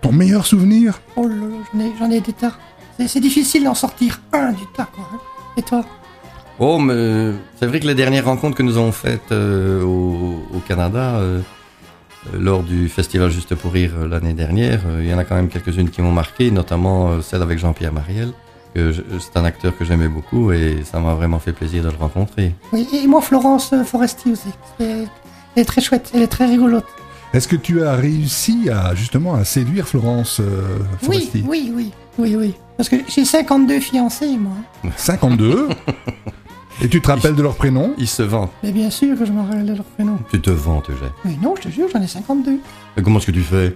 [0.00, 1.00] ton meilleur souvenir?
[1.16, 2.52] Oh là là, j'en ai, j'en ai des tas.
[3.06, 5.08] C'est- difficile d'en sortir un du tas, quoi.
[5.12, 5.18] hein.
[5.56, 5.84] Et toi?
[6.58, 10.44] Oh, mais euh, c'est vrai que les dernières rencontres que nous avons faites euh, au,
[10.54, 11.40] au Canada, euh,
[12.38, 15.48] lors du festival Juste pour Rire l'année dernière, euh, il y en a quand même
[15.48, 18.32] quelques-unes qui m'ont marqué, notamment euh, celle avec Jean-Pierre Mariel.
[18.74, 21.96] Que C'est un acteur que j'aimais beaucoup et ça m'a vraiment fait plaisir de le
[21.96, 22.54] rencontrer.
[22.72, 24.48] Oui, et moi, Florence euh, Foresti aussi.
[24.80, 25.06] Elle
[25.56, 26.86] est très chouette, elle est très rigolote.
[27.34, 31.44] Est-ce que tu as réussi à justement à séduire Florence euh, Oui, Foresti?
[31.48, 32.54] oui, oui, oui, oui.
[32.76, 34.56] Parce que j'ai 52 fiancés, moi.
[34.96, 35.68] 52
[36.82, 37.94] Et tu te rappelles de leur prénom?
[37.98, 38.50] Il se vend.
[38.62, 40.18] Mais bien sûr que je me rappelle de leur prénom.
[40.30, 41.12] Tu te vantes, Eugène.
[41.24, 42.58] Mais non, je te jure, j'en ai 52.
[42.96, 43.74] Mais comment est-ce que tu fais?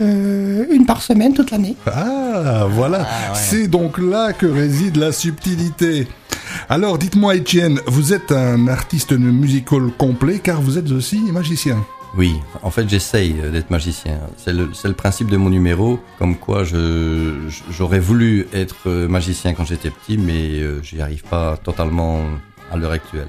[0.00, 1.76] Euh, une par semaine, toute l'année.
[1.86, 3.06] Ah, voilà.
[3.34, 6.08] C'est donc là que réside la subtilité.
[6.68, 11.84] Alors, dites-moi, Étienne, vous êtes un artiste musical complet car vous êtes aussi magicien.
[12.16, 14.20] Oui, en fait j'essaye euh, d'être magicien.
[14.36, 19.90] C'est le, principe de mon numéro, comme quoi j'aurais voulu être euh, magicien quand j'étais
[19.90, 22.20] petit, mais j'y arrive pas totalement
[22.72, 23.26] à l'heure actuelle.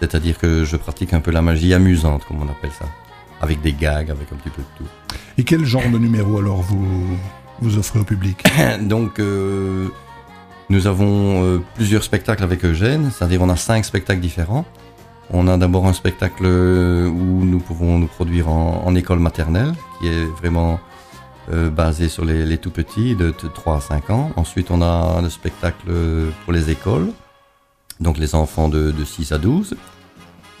[0.00, 2.84] C'est-à-dire que je pratique un peu la magie amusante, comme on appelle ça.
[3.40, 4.90] Avec des gags, avec un petit peu de tout.
[5.38, 7.16] Et quel genre de numéro alors vous,
[7.60, 8.42] vous offrez au public
[8.80, 9.88] Donc, euh,
[10.70, 14.64] nous avons euh, plusieurs spectacles avec Eugène, c'est-à-dire on a cinq spectacles différents.
[15.30, 19.74] On a d'abord un spectacle euh, où nous pouvons nous produire en, en école maternelle,
[20.00, 20.78] qui est vraiment
[21.52, 24.30] euh, basé sur les, les tout petits de, t- 3 à 5 ans.
[24.36, 25.88] Ensuite, on a le spectacle
[26.44, 27.10] pour les écoles,
[28.00, 29.74] donc les enfants de, de 6 à 12.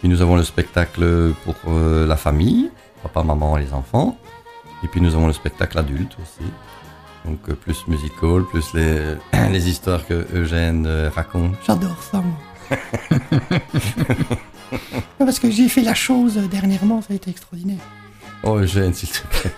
[0.00, 2.70] Puis nous avons le spectacle pour euh, la famille,
[3.02, 4.16] papa, maman et les enfants.
[4.84, 6.46] Et puis nous avons le spectacle adulte aussi.
[7.24, 9.00] Donc euh, plus musical, plus les,
[9.50, 11.54] les histoires que Eugène euh, raconte.
[11.66, 12.78] J'adore ça, moi.
[15.20, 17.78] Non, Parce que j'ai fait la chose dernièrement, ça a été extraordinaire.
[18.42, 19.52] Oh Eugène, s'il te plaît.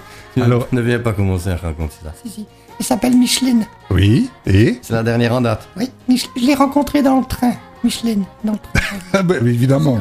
[0.45, 2.13] Alors- ne viens pas commencer à raconter ça.
[2.23, 2.47] Si, si.
[2.79, 3.65] Il s'appelle Micheline.
[3.91, 4.79] Oui, et?
[4.83, 5.67] C'est la dernière en date.
[5.77, 7.55] Oui, Mich- je l'ai rencontrée dans le train.
[7.83, 8.97] Micheline, dans le train.
[9.15, 9.99] Ah ben, évidemment,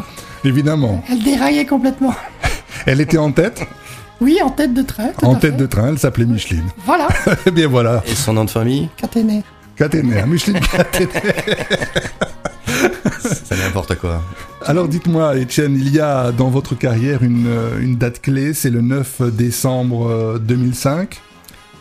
[0.47, 1.03] évidemment.
[1.09, 2.15] Elle déraillait complètement.
[2.85, 3.61] Elle était en tête,
[4.21, 5.09] Oui, en tête de train.
[5.17, 5.57] tout en à tête fait.
[5.57, 6.69] de train, elle s'appelait Micheline.
[6.85, 7.07] Voilà,
[7.45, 9.43] Eh bien voilà, Et son nom de famille caténaire.
[9.75, 11.33] caténaire, Micheline caténaire.
[13.19, 14.21] C'est n'importe quoi.
[14.65, 18.69] Alors dites-moi, Etienne, il y a dans votre carrière une, euh, une date clé, c'est
[18.69, 21.19] le 9 décembre euh, 2005.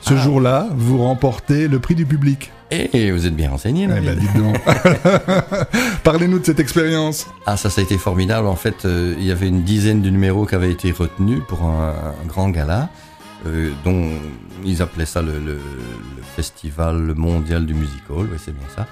[0.01, 0.17] Ce Ah.
[0.17, 2.53] jour-là, vous remportez le prix du public.
[2.71, 4.57] Et vous êtes bien renseigné, Eh ben, dites donc.
[6.03, 7.27] Parlez-nous de cette expérience.
[7.47, 8.47] Ah, ça, ça a été formidable.
[8.49, 11.63] En fait, euh, il y avait une dizaine de numéros qui avaient été retenus pour
[11.63, 12.89] un, un grand gala,
[13.47, 14.09] euh, dont
[14.65, 18.29] ils appelaient ça le, le- le festival mondial du music hall.
[18.33, 18.87] Oui, c'est bien ça.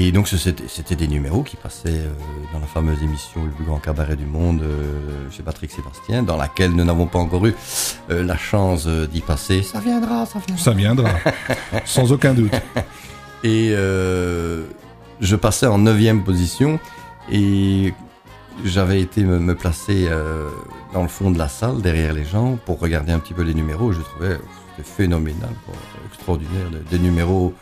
[0.00, 2.12] Et donc, c'était des numéros qui passaient euh,
[2.52, 6.36] dans la fameuse émission Le plus grand cabaret du monde euh, chez Patrick Sébastien, dans
[6.36, 7.54] laquelle nous n'avons pas encore eu
[8.08, 9.64] euh, la chance d'y passer.
[9.64, 10.62] Ça viendra, ça viendra.
[10.64, 11.10] Ça viendra,
[11.84, 12.52] sans aucun doute.
[13.42, 14.66] Et euh,
[15.20, 16.78] je passais en neuvième position
[17.32, 17.92] et
[18.64, 20.48] j'avais été me, me placer euh,
[20.94, 23.54] dans le fond de la salle, derrière les gens, pour regarder un petit peu les
[23.54, 23.90] numéros.
[23.90, 24.38] Je trouvais
[24.76, 25.74] c'était phénoménal, quoi,
[26.06, 27.52] extraordinaire, des, des numéros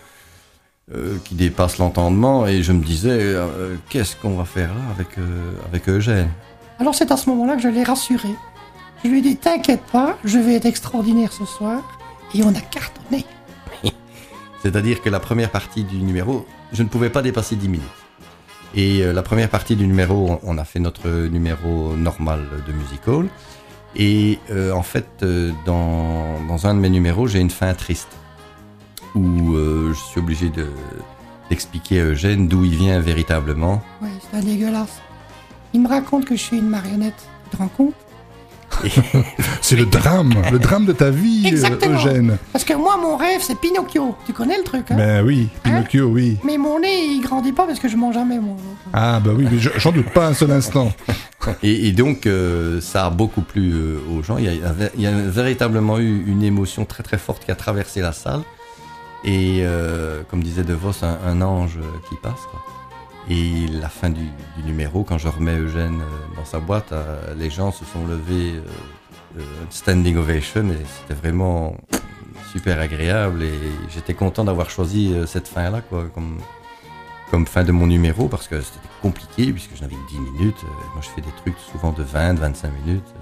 [0.95, 2.47] euh, qui dépassent l'entendement.
[2.47, 6.30] Et je me disais, euh, qu'est-ce qu'on va faire là avec, euh, avec Eugène?
[6.78, 8.28] Alors c'est à ce moment-là que je l'ai rassuré.
[9.03, 11.82] Je lui ai dit T'inquiète pas, je vais être extraordinaire ce soir.
[12.34, 13.24] Et on a cartonné.
[14.62, 17.87] C'est-à-dire que la première partie du numéro, je ne pouvais pas dépasser 10 minutes.
[18.74, 23.28] Et la première partie du numéro, on- a fait notre numéro normal de music hall.
[23.95, 24.39] Et
[24.74, 25.24] en fait,
[25.64, 28.09] dans, dans un de mes numéros, j'ai une fin triste.
[29.17, 30.69] Où euh, je suis obligé de-
[31.51, 33.83] d'expliquer à Eugène d'où il vient véritablement.
[34.03, 35.01] Oui, c'est un dégueulasse.
[35.73, 37.14] Il me raconte que je suis une marionnette.
[37.51, 37.95] Tu te rends compte
[39.62, 41.95] C'est le drame, le drame de ta vie, euh, Exactement.
[41.99, 42.37] Eugène.
[42.53, 44.14] Parce que moi, mon rêve, c'est Pinocchio.
[44.27, 44.97] Tu connais le truc, hein?
[44.97, 46.37] Ben oui, Pinocchio, oui.
[46.45, 48.57] Mais mon nez, il grandit pas parce que je mange jamais, moi.
[48.93, 50.93] Ah bah oui, mais je- j'en doute pas un seul instant.
[51.62, 54.37] Et, et donc, euh, ça a beaucoup plu euh, aux gens.
[54.37, 54.53] Il y, a,
[54.97, 58.43] il y a véritablement eu une émotion très très forte qui a traversé la salle.
[59.27, 62.41] Et euh, comme disait De Vos, un, ange qui passe.
[63.29, 64.22] Et la fin du,
[64.64, 68.55] numéro, quand je remets Eugène euh, dans sa boîte, euh, les gens se sont levés,
[69.68, 71.77] standing ovation, et c'était vraiment
[72.53, 73.43] super agréable.
[73.43, 73.53] Et
[73.93, 76.39] j'étais content d'avoir choisi cette fin-là, comme,
[77.33, 80.62] comme fin de mon numéro parce que c'était compliqué puisque je n'avais que 10 minutes.
[80.95, 83.14] Moi, je fais des trucs souvent de 20, 25 minutes.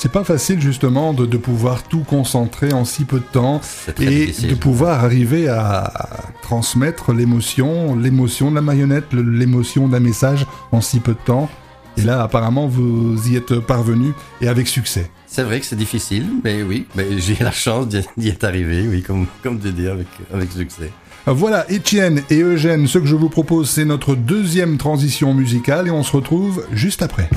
[0.00, 3.60] C'est pas facile justement de, de pouvoir tout concentrer en si peu de temps
[4.00, 4.48] et difficile.
[4.48, 5.92] de pouvoir arriver à,
[6.40, 11.50] transmettre l'émotion, l'émotion de la marionnette, l'émotion d'un message en si peu de temps.
[11.98, 15.10] Et là, apparemment, vous y êtes parvenu et avec succès.
[15.26, 18.86] C'est vrai que c'est difficile, mais oui, mais j'ai la chance d'y d'y être arrivé,
[18.88, 20.90] oui, comme, comme tu dis, avec, avec succès.
[21.26, 25.90] Voilà, Étienne et Eugène, ce que je vous propose, c'est notre deuxième transition musicale et
[25.90, 27.28] on se retrouve juste après.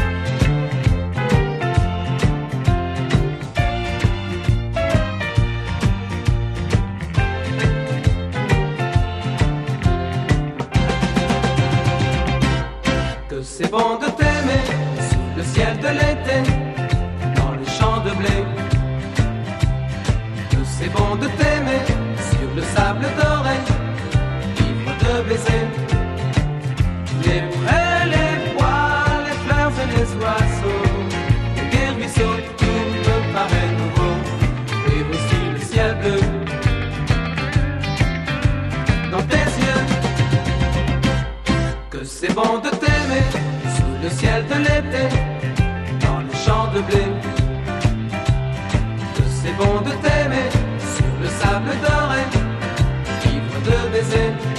[13.63, 14.63] C'est bon de t'aimer
[15.09, 16.37] sous le ciel de l'été,
[17.35, 18.37] dans les champs de blé.
[20.65, 21.81] C'est bon de t'aimer
[22.29, 23.57] sur le sable doré,
[24.67, 25.71] ivre de baisers.
[27.25, 27.82] Les prés, les
[44.03, 45.15] le ciel de l'été,
[46.01, 47.05] dans les champs de blé.
[49.15, 50.49] Que c'est bon de t'aimer
[50.95, 52.23] sur le sable doré,
[53.25, 54.52] ivre de baisers.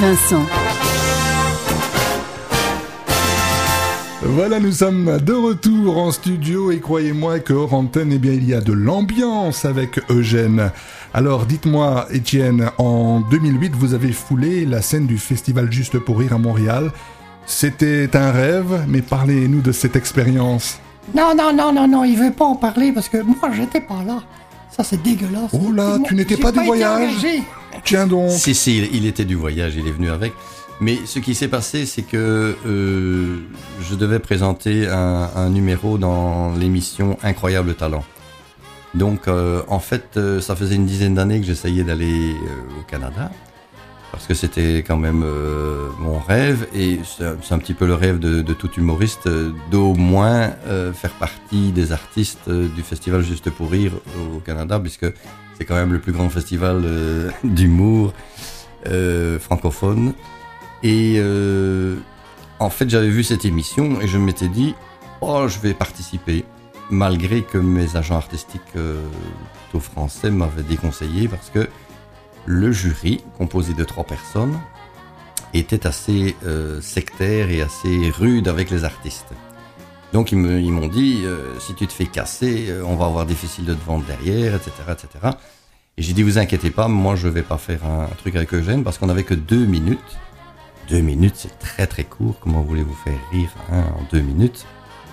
[0.00, 0.46] Vincent.
[4.22, 8.48] Voilà, nous sommes de retour en studio et croyez-moi que hors antenne, eh bien, il
[8.48, 10.70] y a de l'ambiance avec Eugène.
[11.12, 16.32] Alors, dites-moi, Étienne, en 2008, vous avez foulé la scène du Festival Juste pour Rire
[16.32, 16.92] à Montréal.
[17.44, 20.80] C'était un rêve, mais parlez-nous de cette expérience.
[21.14, 24.02] Non, non, non, non, non, il veut pas en parler parce que moi, j'étais pas
[24.06, 24.22] là.
[24.70, 25.50] Ça, c'est dégueulasse.
[25.52, 27.42] Oh là, tu n'étais pas du voyage engagé.
[27.84, 28.30] Tiens donc.
[28.30, 30.32] Si, si, il- était du voyage, il est venu avec.
[30.80, 33.38] Mais ce qui s'est passé, c'est que euh,
[33.82, 38.04] je devais présenter un, numéro dans l'émission Incroyable Talent.
[38.94, 42.34] Donc, euh, en fait, euh, ça faisait une dizaine d'années que j'essayais d'aller
[42.78, 43.30] au Canada,
[44.10, 45.24] parce que c'était quand même
[45.98, 49.28] mon rêve, et c'est un- petit peu le rêve de, tout humoriste,
[49.70, 50.50] d'au moins
[50.94, 53.92] faire partie des artistes du festival Juste pour Rire
[54.34, 55.06] au Canada, puisque
[55.60, 58.14] c'est quand même le plus grand festival euh, d'humour
[58.86, 60.14] euh, francophone.
[60.82, 61.96] Et euh,
[62.58, 64.74] en fait, j'avais vu cette émission et je m'étais dit,
[65.20, 66.46] oh, je vais participer,
[66.88, 71.68] malgré que mes agents artistiques plutôt français m'avaient déconseillé parce que
[72.46, 74.58] le jury, composé de trois personnes,
[75.52, 76.34] était assez
[76.80, 79.34] sectaire et assez rude avec les artistes.
[80.12, 83.64] Donc ils m'ont dit, euh, si tu te fais casser, euh, on va avoir difficile
[83.64, 84.72] de te vendre derrière, etc.
[84.90, 85.08] etc.
[85.96, 88.52] Et j'ai dit, vous inquiétez pas, moi je vais pas faire un, un truc avec
[88.52, 90.18] Eugène parce qu'on avait que deux minutes.
[90.88, 92.34] Deux minutes, c'est très très court.
[92.40, 94.66] Comment voulez-vous faire rire hein, en deux minutes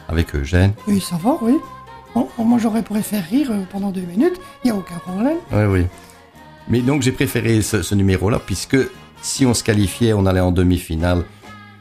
[0.08, 0.74] avec Eugène?
[0.88, 1.58] Oui, ça va, oui.
[2.16, 4.40] Bon, moi, j'aurais préféré rire euh, pendant deux minutes.
[4.64, 5.38] Il n'y a aucun problème.
[5.52, 5.86] Oui, oui.
[6.68, 8.78] Mais donc j'ai préféré ce, ce numéro-là puisque
[9.22, 11.24] si on se qualifiait, on allait en demi-finale.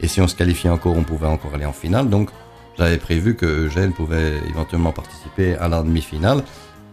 [0.01, 2.11] Et si on se qualifiait encore, on pouvait encore aller en finale.
[2.11, 2.31] Donc
[2.79, 6.43] j'avais prévu que Eugène pouvait éventuellement participer à la demi-finale.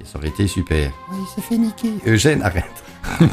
[0.02, 0.92] Et ça aurait été super.
[1.12, 1.94] Oui, il s'est fait niquer.
[2.06, 2.84] Eugène, arrête.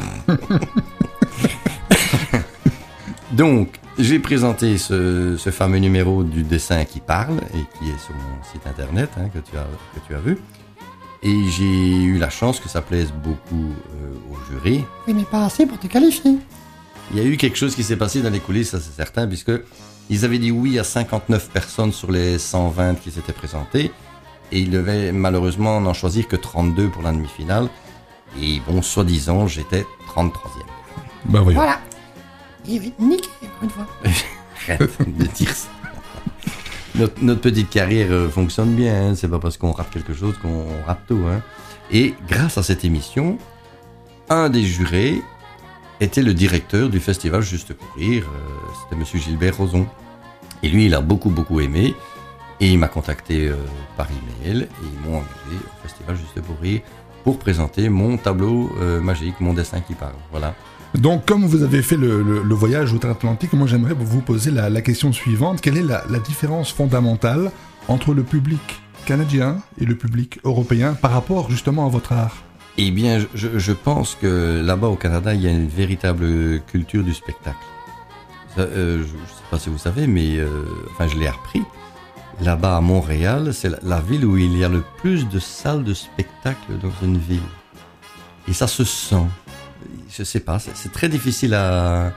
[3.31, 8.13] Donc, j'ai présenté ce, ce fameux numéro du dessin qui parle et qui est sur
[8.13, 10.37] mon site internet hein, que, tu as, que tu as vu.
[11.23, 14.83] Et j'ai eu la chance que ça plaise beaucoup euh, au jury.
[15.07, 16.37] Oui, mais pas assez pour te qualifier.
[17.11, 19.27] Il y a eu quelque chose qui s'est passé dans les coulisses, ça c'est certain,
[19.27, 19.51] puisque
[20.09, 23.91] ils avaient dit oui à 59 personnes sur les 120 qui s'étaient présentées,
[24.51, 27.69] et ils devaient malheureusement n'en choisir que 32 pour la demi-finale.
[28.41, 29.85] Et bon, soi-disant, j'étais
[30.15, 30.31] 33e.
[31.25, 31.59] Bah voyons.
[31.59, 31.79] Voilà.
[32.67, 33.29] Et oui, niqué,
[33.61, 33.87] une fois.
[34.67, 35.69] Arrête de dire ça.
[36.95, 39.15] Notre, notre petite carrière euh, fonctionne bien, hein.
[39.15, 41.21] c'est pas parce qu'on rate quelque chose qu'on rate tout.
[41.29, 41.41] Hein.
[41.89, 43.37] Et grâce à cette émission,
[44.29, 45.21] un des jurés
[46.01, 49.85] était le directeur du festival Juste pour Rire, euh, c'était monsieur Gilbert Roson.
[50.63, 51.95] Et lui, il a beaucoup, beaucoup aimé,
[52.59, 53.55] et il m'a contacté euh,
[53.97, 54.07] par
[54.43, 56.81] email, et ils m'ont engagé au festival Juste pour Rire
[57.23, 60.15] pour présenter mon tableau euh, magique, mon dessin qui parle.
[60.31, 60.55] Voilà.
[60.95, 65.61] Donc, comme vous avez fait le, voyage outre-Atlantique, moi j'aimerais vous poser la, question suivante.
[65.61, 67.51] Quelle est la différence fondamentale
[67.87, 72.43] entre le public canadien et le public européen par rapport justement à votre art?
[72.77, 77.03] Eh bien, je, je pense que là-bas au Canada, il y a une véritable culture
[77.03, 77.57] du spectacle.
[78.57, 81.61] Euh, je ne sais pas si vous savez, mais euh, enfin, je l'ai appris.
[82.41, 85.83] Là-bas à Montréal, c'est la, la ville où il y a le plus de salles
[85.83, 87.39] de spectacle dans une ville.
[88.47, 89.27] Et ça se sent.
[90.09, 92.11] Je sais pas, c'est c'est très difficile à,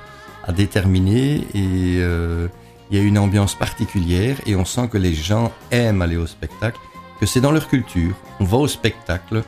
[0.45, 2.49] à déterminer et euh,
[2.91, 6.27] il y a une ambiance particulière et on sent que les gens aiment aller au
[6.27, 6.79] spectacle,
[7.21, 8.15] que c'est dans leur culture.
[8.41, 9.43] On va au spectacle,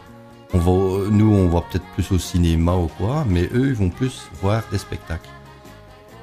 [0.52, 4.28] on nous on va peut-être plus au cinéma ou quoi, mais eux ils vont plus
[4.40, 5.28] voir des spectacles.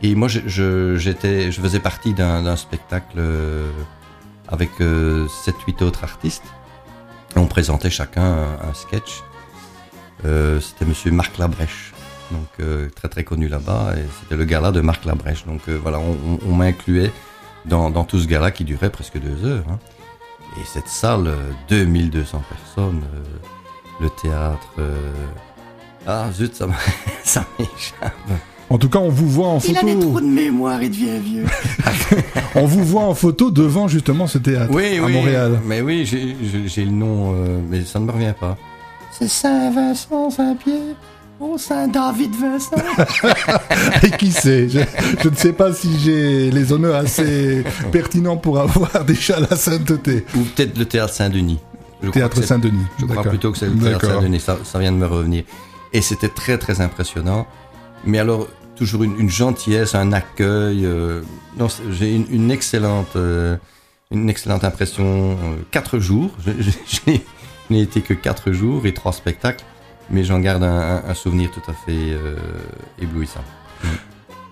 [0.02, 0.40] Et moi je,
[1.52, 3.70] faisais partie d'un, spectacle euh,
[4.48, 6.44] avec 7-8 autres artistes.
[7.36, 9.24] On présentait chacun un, sketch.
[10.26, 11.94] Euh, c'était monsieur Marc Labrèche,
[12.32, 15.46] donc euh, très très connu là-bas, et c'était le gala de Marc Labrèche.
[15.46, 17.12] Donc euh, voilà, on, m'incluait
[17.66, 19.66] dans, dans tout ce gala qui durait presque deux heures.
[19.70, 19.80] hein.
[20.60, 23.24] Et cette salle, euh, 2200 personnes, euh,
[24.04, 24.68] le théâtre.
[24.80, 25.12] euh,
[26.06, 26.56] Ah zut,
[27.24, 28.14] ça, m'échappe.
[28.70, 30.08] En tout cas, on vous voit en Il a des photo.
[30.10, 31.46] trous de mémoire, il devient vieux.
[32.56, 35.60] On vous voit en photo devant justement ce théâtre Oui, à oui, Montréal.
[35.66, 38.58] mais oui, j'ai- le nom, euh, mais ça ne me revient pas.
[39.12, 40.96] C'est Saint-Vincent, Saint-Pierre.
[41.40, 42.72] Oh, Saint-David Vincent.
[44.04, 44.80] Et qui sait je,
[45.22, 50.26] je ne sais pas si j'ai les honneurs assez pertinents pour avoir déjà la sainteté.
[50.36, 51.60] Ou peut-être le théâtre Saint-Denis.
[52.04, 52.86] Je Théâtre Saint-Denis.
[53.00, 54.06] Je crois plutôt que c'est le théâtre.
[54.06, 55.44] Saint-Denis, ça, ça vient de me revenir.
[55.94, 57.48] Et c'était très très impressionnant.
[58.06, 60.86] Mais alors, toujours une, une gentillesse, un accueil.
[60.86, 61.22] euh,
[61.58, 63.56] non, j'ai une, une excellente, euh,
[64.12, 65.04] une excellente impression.
[65.32, 66.32] euh, quatre jours.
[66.46, 67.00] Je, je- je
[67.70, 69.64] n'ai- été que quatre jours et trois spectacles,
[70.12, 72.36] mais j'en garde un, un- un souvenir tout à fait euh,
[73.02, 73.44] éblouissant.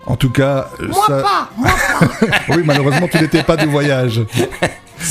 [0.06, 1.22] En tout cas, Moi ça...
[1.22, 2.08] pas, moi pas.
[2.56, 4.20] oui, malheureusement, tu n'étais pas du voyage.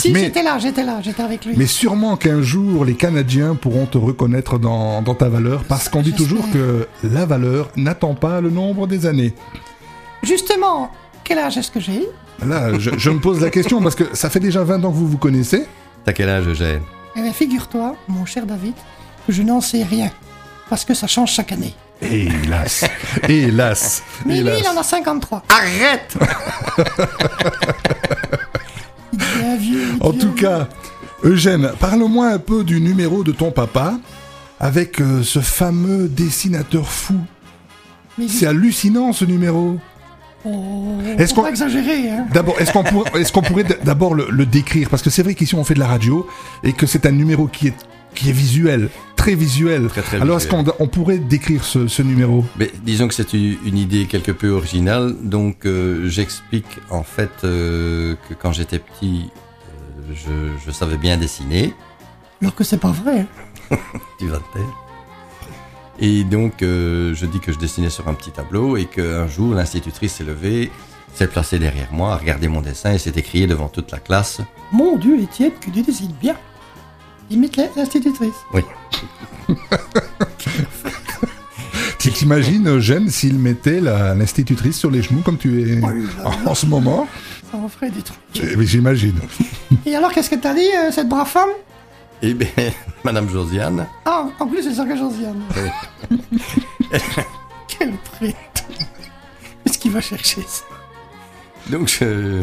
[0.01, 1.53] Si, Mais- j'étais là, j'étais là, j'étais avec lui.
[1.55, 6.01] Mais sûrement qu'un jour, les Canadiens pourront te reconnaître dans, dans ta valeur, parce qu'on
[6.01, 9.35] dit toujours que la valeur n'attend pas le nombre des années.
[10.23, 10.89] Justement,
[11.23, 12.07] quel âge est-ce que j'ai
[12.43, 14.95] Là, je, je me pose la question, parce que ça fait déjà 20 ans que
[14.95, 15.67] vous vous connaissez.
[16.03, 16.81] T'as quel âge, Eugène?
[17.15, 18.73] Eh bien, figure-toi, mon cher David,
[19.27, 20.09] que je n'en sais rien.
[20.67, 21.75] Parce que ça change chaque année.
[22.01, 22.85] Hélas,
[23.29, 25.43] hélas, Mais lui, il en a 53.
[25.49, 26.17] Arrête
[29.55, 29.87] vieux.
[29.99, 30.67] En tout cas,
[31.23, 33.99] Eugène, parle-moi un peu du numéro de ton papa
[34.59, 37.15] avec euh, ce fameux dessinateur fou.
[38.17, 39.77] Mais C'est hallucinant ce numéro.
[40.43, 42.25] Oh, Est-ce qu'on- pas exagérer, hein.
[42.33, 44.89] D'abord, est-ce qu'on pour- est-ce qu'on pourrait d'abord le, le décrire?
[44.89, 46.27] Parce que c'est vrai qu'ici on fait de la radio
[46.63, 47.75] et que c'est un numéro qui est,
[48.16, 49.88] qui est visuel, très visuel.
[49.88, 52.45] très Alors est-ce qu'on on pourrait décrire ce, ce numéro?
[52.57, 55.16] Mais disons que c'est une idée quelque peu originale.
[55.22, 59.30] Donc euh, j'explique en fait euh, que quand j'étais petit,
[60.09, 61.74] euh, je, je savais bien dessiner.
[62.41, 63.26] Alors que c'est pas vrai.
[64.20, 64.76] Tu vas te taire.
[65.99, 70.16] Et donc je dis que je dessinais sur un petit tableau et qu'un jour l'institutrice
[70.16, 70.72] s'est levée,
[71.14, 74.41] s'est placée derrière moi, a regardé mon dessin et s'est écriée devant toute la classe.
[74.72, 76.36] Mon Dieu, Étienne, que tu dessines bien.
[77.32, 78.36] Imite la- l'institutrice.
[78.53, 78.61] Oui.
[81.99, 86.65] Tu t'imagines, Eugène, s'il mettait l'institutrice sur les genoux comme tu es en, en ce
[86.65, 87.07] moment?
[87.51, 88.17] Ça en ferait des trucs.
[88.38, 89.19] Eh, mais J'imagine.
[89.86, 91.49] Et alors, qu'est-ce que t'as dit, euh, cette brave femme?
[92.23, 92.47] Eh bien,
[93.03, 95.43] Madame Josiane, Ah, en plus, c'est ça que Josiane.
[97.67, 98.38] Quel prêtre.
[99.63, 100.63] Qu'est-ce qu'il va chercher, ça?
[101.69, 102.41] Donc je-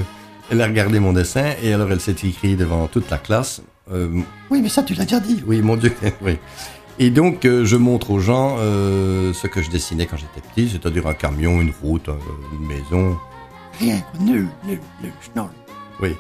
[0.50, 3.60] elle a regardé mon dessin et alors elle s'est écrite devant toute la classe.
[3.92, 4.08] Euh,
[4.50, 5.42] Oui, mais ça, tu l'as déjà dit.
[5.46, 6.38] Oui, mon Dieu, oui.
[6.98, 10.68] Et donc, euh, je montre aux gens euh, ce que je dessinais quand j'étais petit,
[10.70, 12.14] c'est-à-dire un camion, une route, euh,
[12.58, 13.16] une maison.
[13.78, 14.02] Rien.
[14.20, 15.12] Nul, nul, nul.
[15.36, 15.48] Non.
[16.02, 16.16] Oui.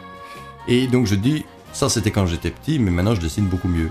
[0.68, 3.90] Et donc, je dis, ça c'était quand j'étais petit, mais maintenant je dessine beaucoup mieux.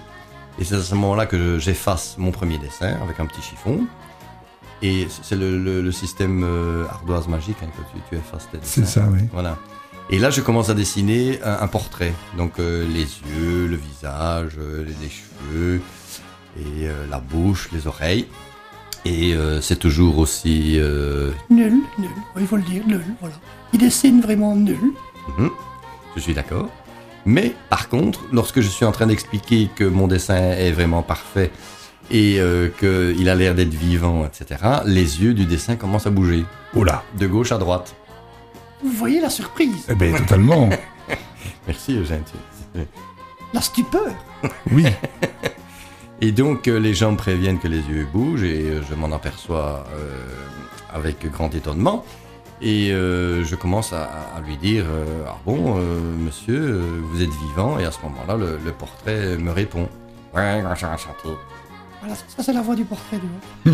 [0.60, 3.82] Et c'est à ce moment-là que je- j'efface mon premier dessin avec un petit chiffon.
[4.82, 8.60] Et c'est le, le- le système euh, ardoise magique hein, que tu, tu effaces tes
[8.62, 9.02] C'est dessins.
[9.02, 9.20] ça, oui.
[9.34, 9.58] Voilà.
[10.10, 12.14] Et là, je commence à dessiner un, un portrait.
[12.38, 15.82] Donc, euh, les yeux, le visage, euh, les, les cheveux,
[16.58, 18.26] et euh, la bouche, les oreilles.
[19.06, 20.76] Et euh, c'est toujours aussi...
[20.80, 22.10] euh, Nul, nul.
[22.40, 23.36] Il faut le dire, nul, voilà.
[23.74, 24.80] Il dessine vraiment nul.
[25.38, 25.50] mhm,
[26.16, 26.70] je suis d'accord.
[27.26, 31.52] Mais par contre, lorsque je suis en train d'expliquer que mon dessin est vraiment parfait
[32.10, 36.46] et euh, qu'il a l'air d'être vivant, etc., les yeux du dessin commencent à bouger.
[36.74, 37.04] Oula.
[37.20, 37.94] De gauche à droite.
[38.84, 40.70] Vous voyez la surprise, Eh bien, totalement.
[41.68, 42.24] Merci Eugène.
[43.54, 44.14] la stupeur.
[44.72, 44.86] Oui.
[46.22, 49.12] Et donc euh, les gens me préviennent que les yeux bougent et euh, je m'en
[49.16, 50.26] aperçois euh,
[50.94, 52.04] avec grand étonnement.
[52.62, 54.06] Et euh, je commence à,
[54.36, 57.78] à lui dire euh, Ah bon, euh, monsieur, euh, vous êtes vivant?
[57.80, 59.88] Et à ce moment-là, le, le portrait me répond
[60.34, 61.30] Ouais, enchanté.
[62.00, 63.72] Voilà, ça, ça, c'est la voix du portrait, du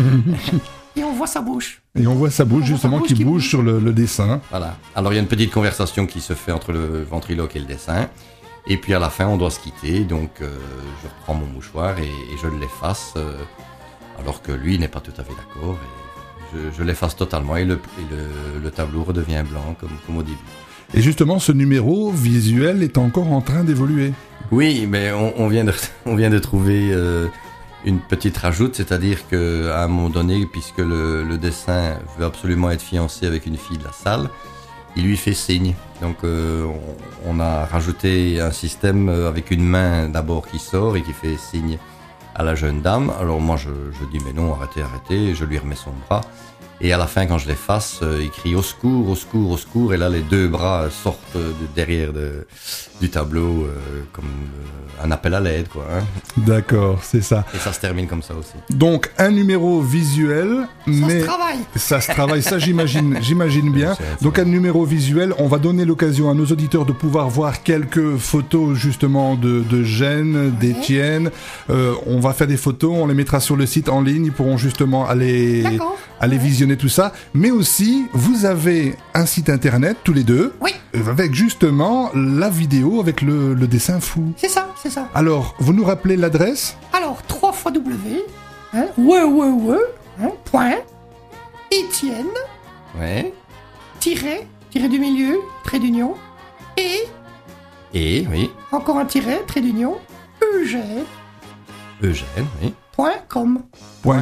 [0.96, 1.82] Et on voit sa bouche.
[1.98, 4.40] Et on voit sa bouche justement bouche qui qui bouge sur le, le dessin.
[4.50, 4.76] Voilà.
[4.94, 7.66] Alors il y a une petite conversation qui se fait entre le ventriloque et le
[7.66, 8.08] dessin.
[8.66, 10.04] Et puis à la fin, on doit se quitter.
[10.04, 10.56] Donc euh,
[11.02, 13.14] je reprends mon mouchoir et, et je l'efface.
[13.16, 13.32] euh,
[14.18, 15.76] alors que lui n'est pas tout à fait d'accord.
[15.82, 20.18] Et je, je l'efface totalement et, le, et le, le tableau redevient blanc comme, comme
[20.18, 20.38] au début.
[20.94, 24.12] Et justement, ce numéro visuel est encore en train d'évoluer.
[24.52, 25.72] Oui, mais on, on vient de,
[26.06, 27.26] on vient de trouver euh,
[27.84, 32.82] une petite rajoute, c'est-à-dire que à un moment donné, puisque le, dessin veut absolument être
[32.82, 34.30] fiancé avec une fille de la salle,
[34.96, 35.74] il lui fait signe.
[36.00, 36.66] Donc euh,
[37.26, 41.36] on, a rajouté un système euh, avec une main d'abord qui sort et qui fait
[41.36, 41.78] signe
[42.34, 43.12] à la jeune dame.
[43.20, 43.70] Alors moi je,
[44.10, 46.22] dis mais non, arrêtez, arrêtez, je lui remets son bras.
[46.80, 49.56] Et à la fin, quand je l'efface, euh, il crie au secours, au secours, au
[49.56, 49.94] secours.
[49.94, 52.46] Et là, les deux bras sortent de derrière de-
[53.00, 55.84] du tableau euh, comme euh, un appel à l'aide, quoi.
[55.92, 56.04] hein.
[56.36, 57.44] D'accord, c'est ça.
[57.54, 58.52] Et ça se termine comme ça aussi.
[58.70, 61.58] Donc un numéro visuel, mais se travaille.
[61.76, 62.42] ça se travaille.
[62.42, 63.96] Ça, j'imagine, j'imagine bien.
[64.22, 65.32] Donc un numéro visuel.
[65.38, 69.82] On va donner l'occasion à nos auditeurs de pouvoir voir quelques photos justement de, de
[69.82, 71.30] Gênes, d'Étienne.
[71.70, 74.26] Euh, on va faire des photos, on les mettra sur le site en ligne.
[74.26, 75.64] Ils pourront justement aller
[76.20, 77.12] aller visionner tout ça.
[77.34, 80.54] Mais aussi, vous avez un site internet tous les deux.
[80.62, 80.70] Oui.
[80.96, 84.32] euh, Avec justement la vidéo avec le, le dessin fou.
[84.38, 85.08] C'est ça, c'est ça.
[85.14, 86.76] Alors, vous nous rappelez l'adresse?
[86.92, 88.24] Alors, 3 fois W,
[88.72, 89.76] hein, ouais, ouais, ouais,
[90.22, 90.74] hein, point,
[91.70, 92.26] Étienne,
[92.98, 93.32] Ouais.
[94.00, 96.14] tiret, tiret du milieu, trait d'union,
[96.76, 97.00] et,
[97.92, 99.96] Et, oui, encore un tiret, trait d'union,
[100.56, 101.04] Eugène,
[102.02, 102.72] Eugène, oui.
[102.96, 103.62] .com.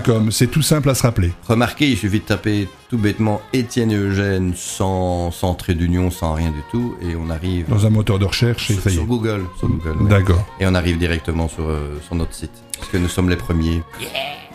[0.04, 1.32] .com, c'est tout simple à se rappeler.
[1.48, 6.34] Remarquez, il suffit de taper tout bêtement Étienne et Eugène sans, sans trait d'union, sans
[6.34, 7.68] rien du tout, et on arrive.
[7.68, 8.96] Dans un moteur de recherche, et sur, ça y est.
[8.96, 9.44] sur Google.
[9.58, 10.10] Sur Google ouais.
[10.10, 10.46] D'accord.
[10.60, 12.52] Et on arrive directement sur, euh, sur notre site.
[12.78, 13.82] Parce que nous sommes les premiers.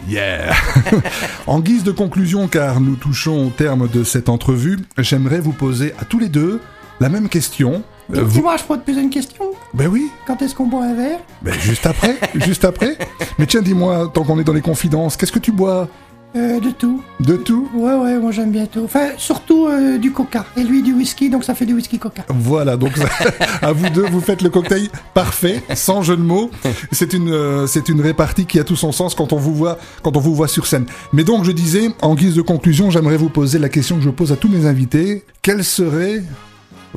[0.07, 0.53] Yeah
[1.47, 5.93] En guise de conclusion, car nous touchons au terme de cette entrevue, j'aimerais vous poser
[5.99, 6.61] à tous les deux
[6.99, 7.84] la même question.
[8.14, 10.86] Euh, vous- Dis-moi, je peux te poser une question Ben oui, Quand est-ce qu'on boit
[10.86, 11.20] un verre?
[11.41, 12.97] Ben juste après, juste après.
[13.38, 15.88] Mais tiens, dis-moi, tant qu'on est dans les confidences, qu'est-ce que tu bois?
[16.36, 17.01] Euh, De tout.
[17.22, 17.68] De tout?
[17.74, 18.82] Ouais, ouais, moi j'aime bien tout.
[18.84, 20.45] Enfin, surtout euh, du coca.
[20.58, 22.24] Et lui du whisky, donc ça fait du whisky coca.
[22.30, 22.91] Voilà, donc
[23.62, 26.51] à vous deux, vous faites le cocktail parfait, sans jeu de mots.
[26.91, 29.80] C'est une, euh, c'est une répartie qui a tout son sens quand on vous voit,
[30.03, 30.86] quand on vous voit sur scène.
[31.14, 34.10] Mais donc, je disais, en guise de conclusion, j'aimerais vous poser la question que je
[34.10, 35.24] pose à tous mes invités.
[35.41, 36.22] Quel serait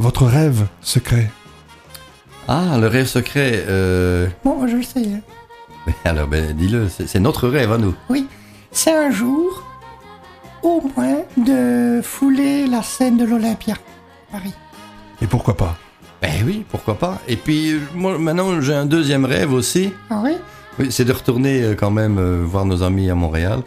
[0.00, 1.30] votre rêve secret
[2.48, 3.64] Ah, le rêve secret.
[3.68, 4.26] Euh...
[4.44, 5.00] Bon, moi je le sais.
[5.06, 5.20] hein.
[5.86, 7.94] mais Alors, ben, dis-le, c'est notre rêve à nous.
[8.08, 8.26] Oui,
[8.72, 9.62] c'est un jour,
[10.62, 13.74] au moins, de fouler la scène de l'Olympia,
[14.32, 14.54] Paris.
[15.22, 15.76] Et pourquoi pas?
[16.22, 17.18] Ben oui, pourquoi pas.
[17.28, 19.92] Et puis, moi, maintenant, j'ai un deuxième rêve aussi.
[20.10, 20.32] Ah oui?
[20.78, 23.60] Oui, c'est de retourner euh, quand même euh, voir nos amis à Montréal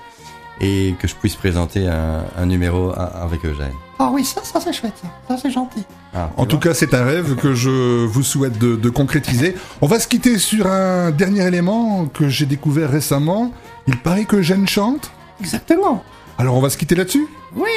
[0.61, 3.73] et que je puisse présenter un, un numéro avec Eugène.
[4.00, 5.08] Ah oui, ça, ça c'est chouette, ça.
[5.28, 5.84] Ça c'est gentil.
[6.14, 9.56] Ah, En tout cas, c'est un rêve que je vous souhaite de, de concrétiser.
[9.82, 13.52] On va se quitter sur un dernier élément que j'ai découvert récemment.
[13.88, 15.12] Il paraît que Jeanne chante.
[15.39, 16.04] Exactement.
[16.38, 17.28] Alors, on va se quitter là-dessus?
[17.56, 17.70] Oui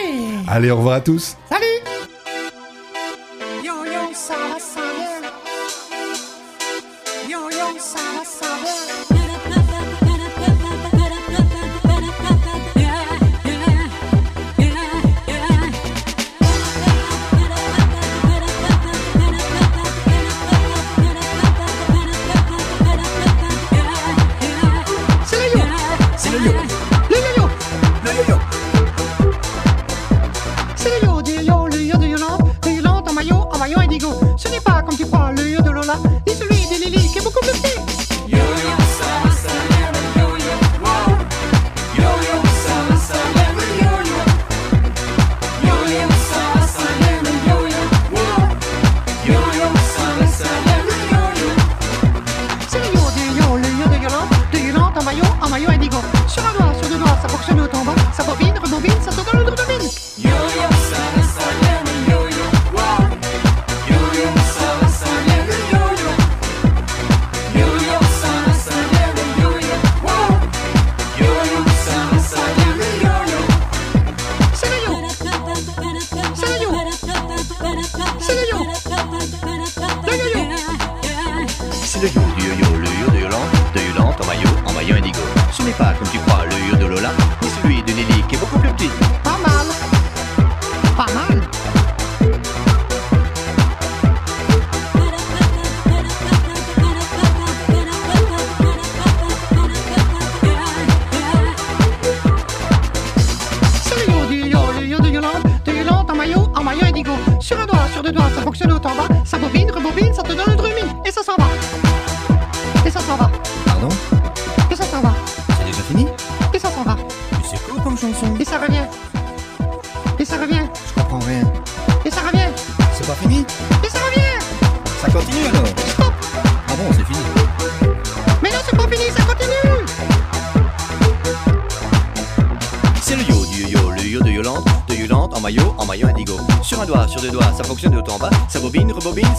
[0.49, 1.37] Allez, au revoir à tous.
[1.51, 1.65] Salut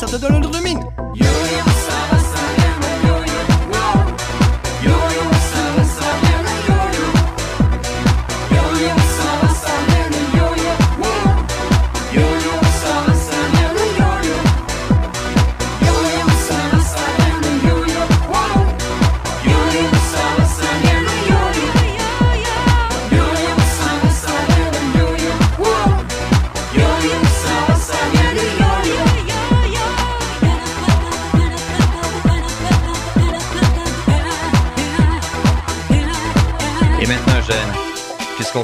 [0.07, 0.56] rebobine, ça te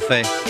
[0.08, 0.43] qu'est-ce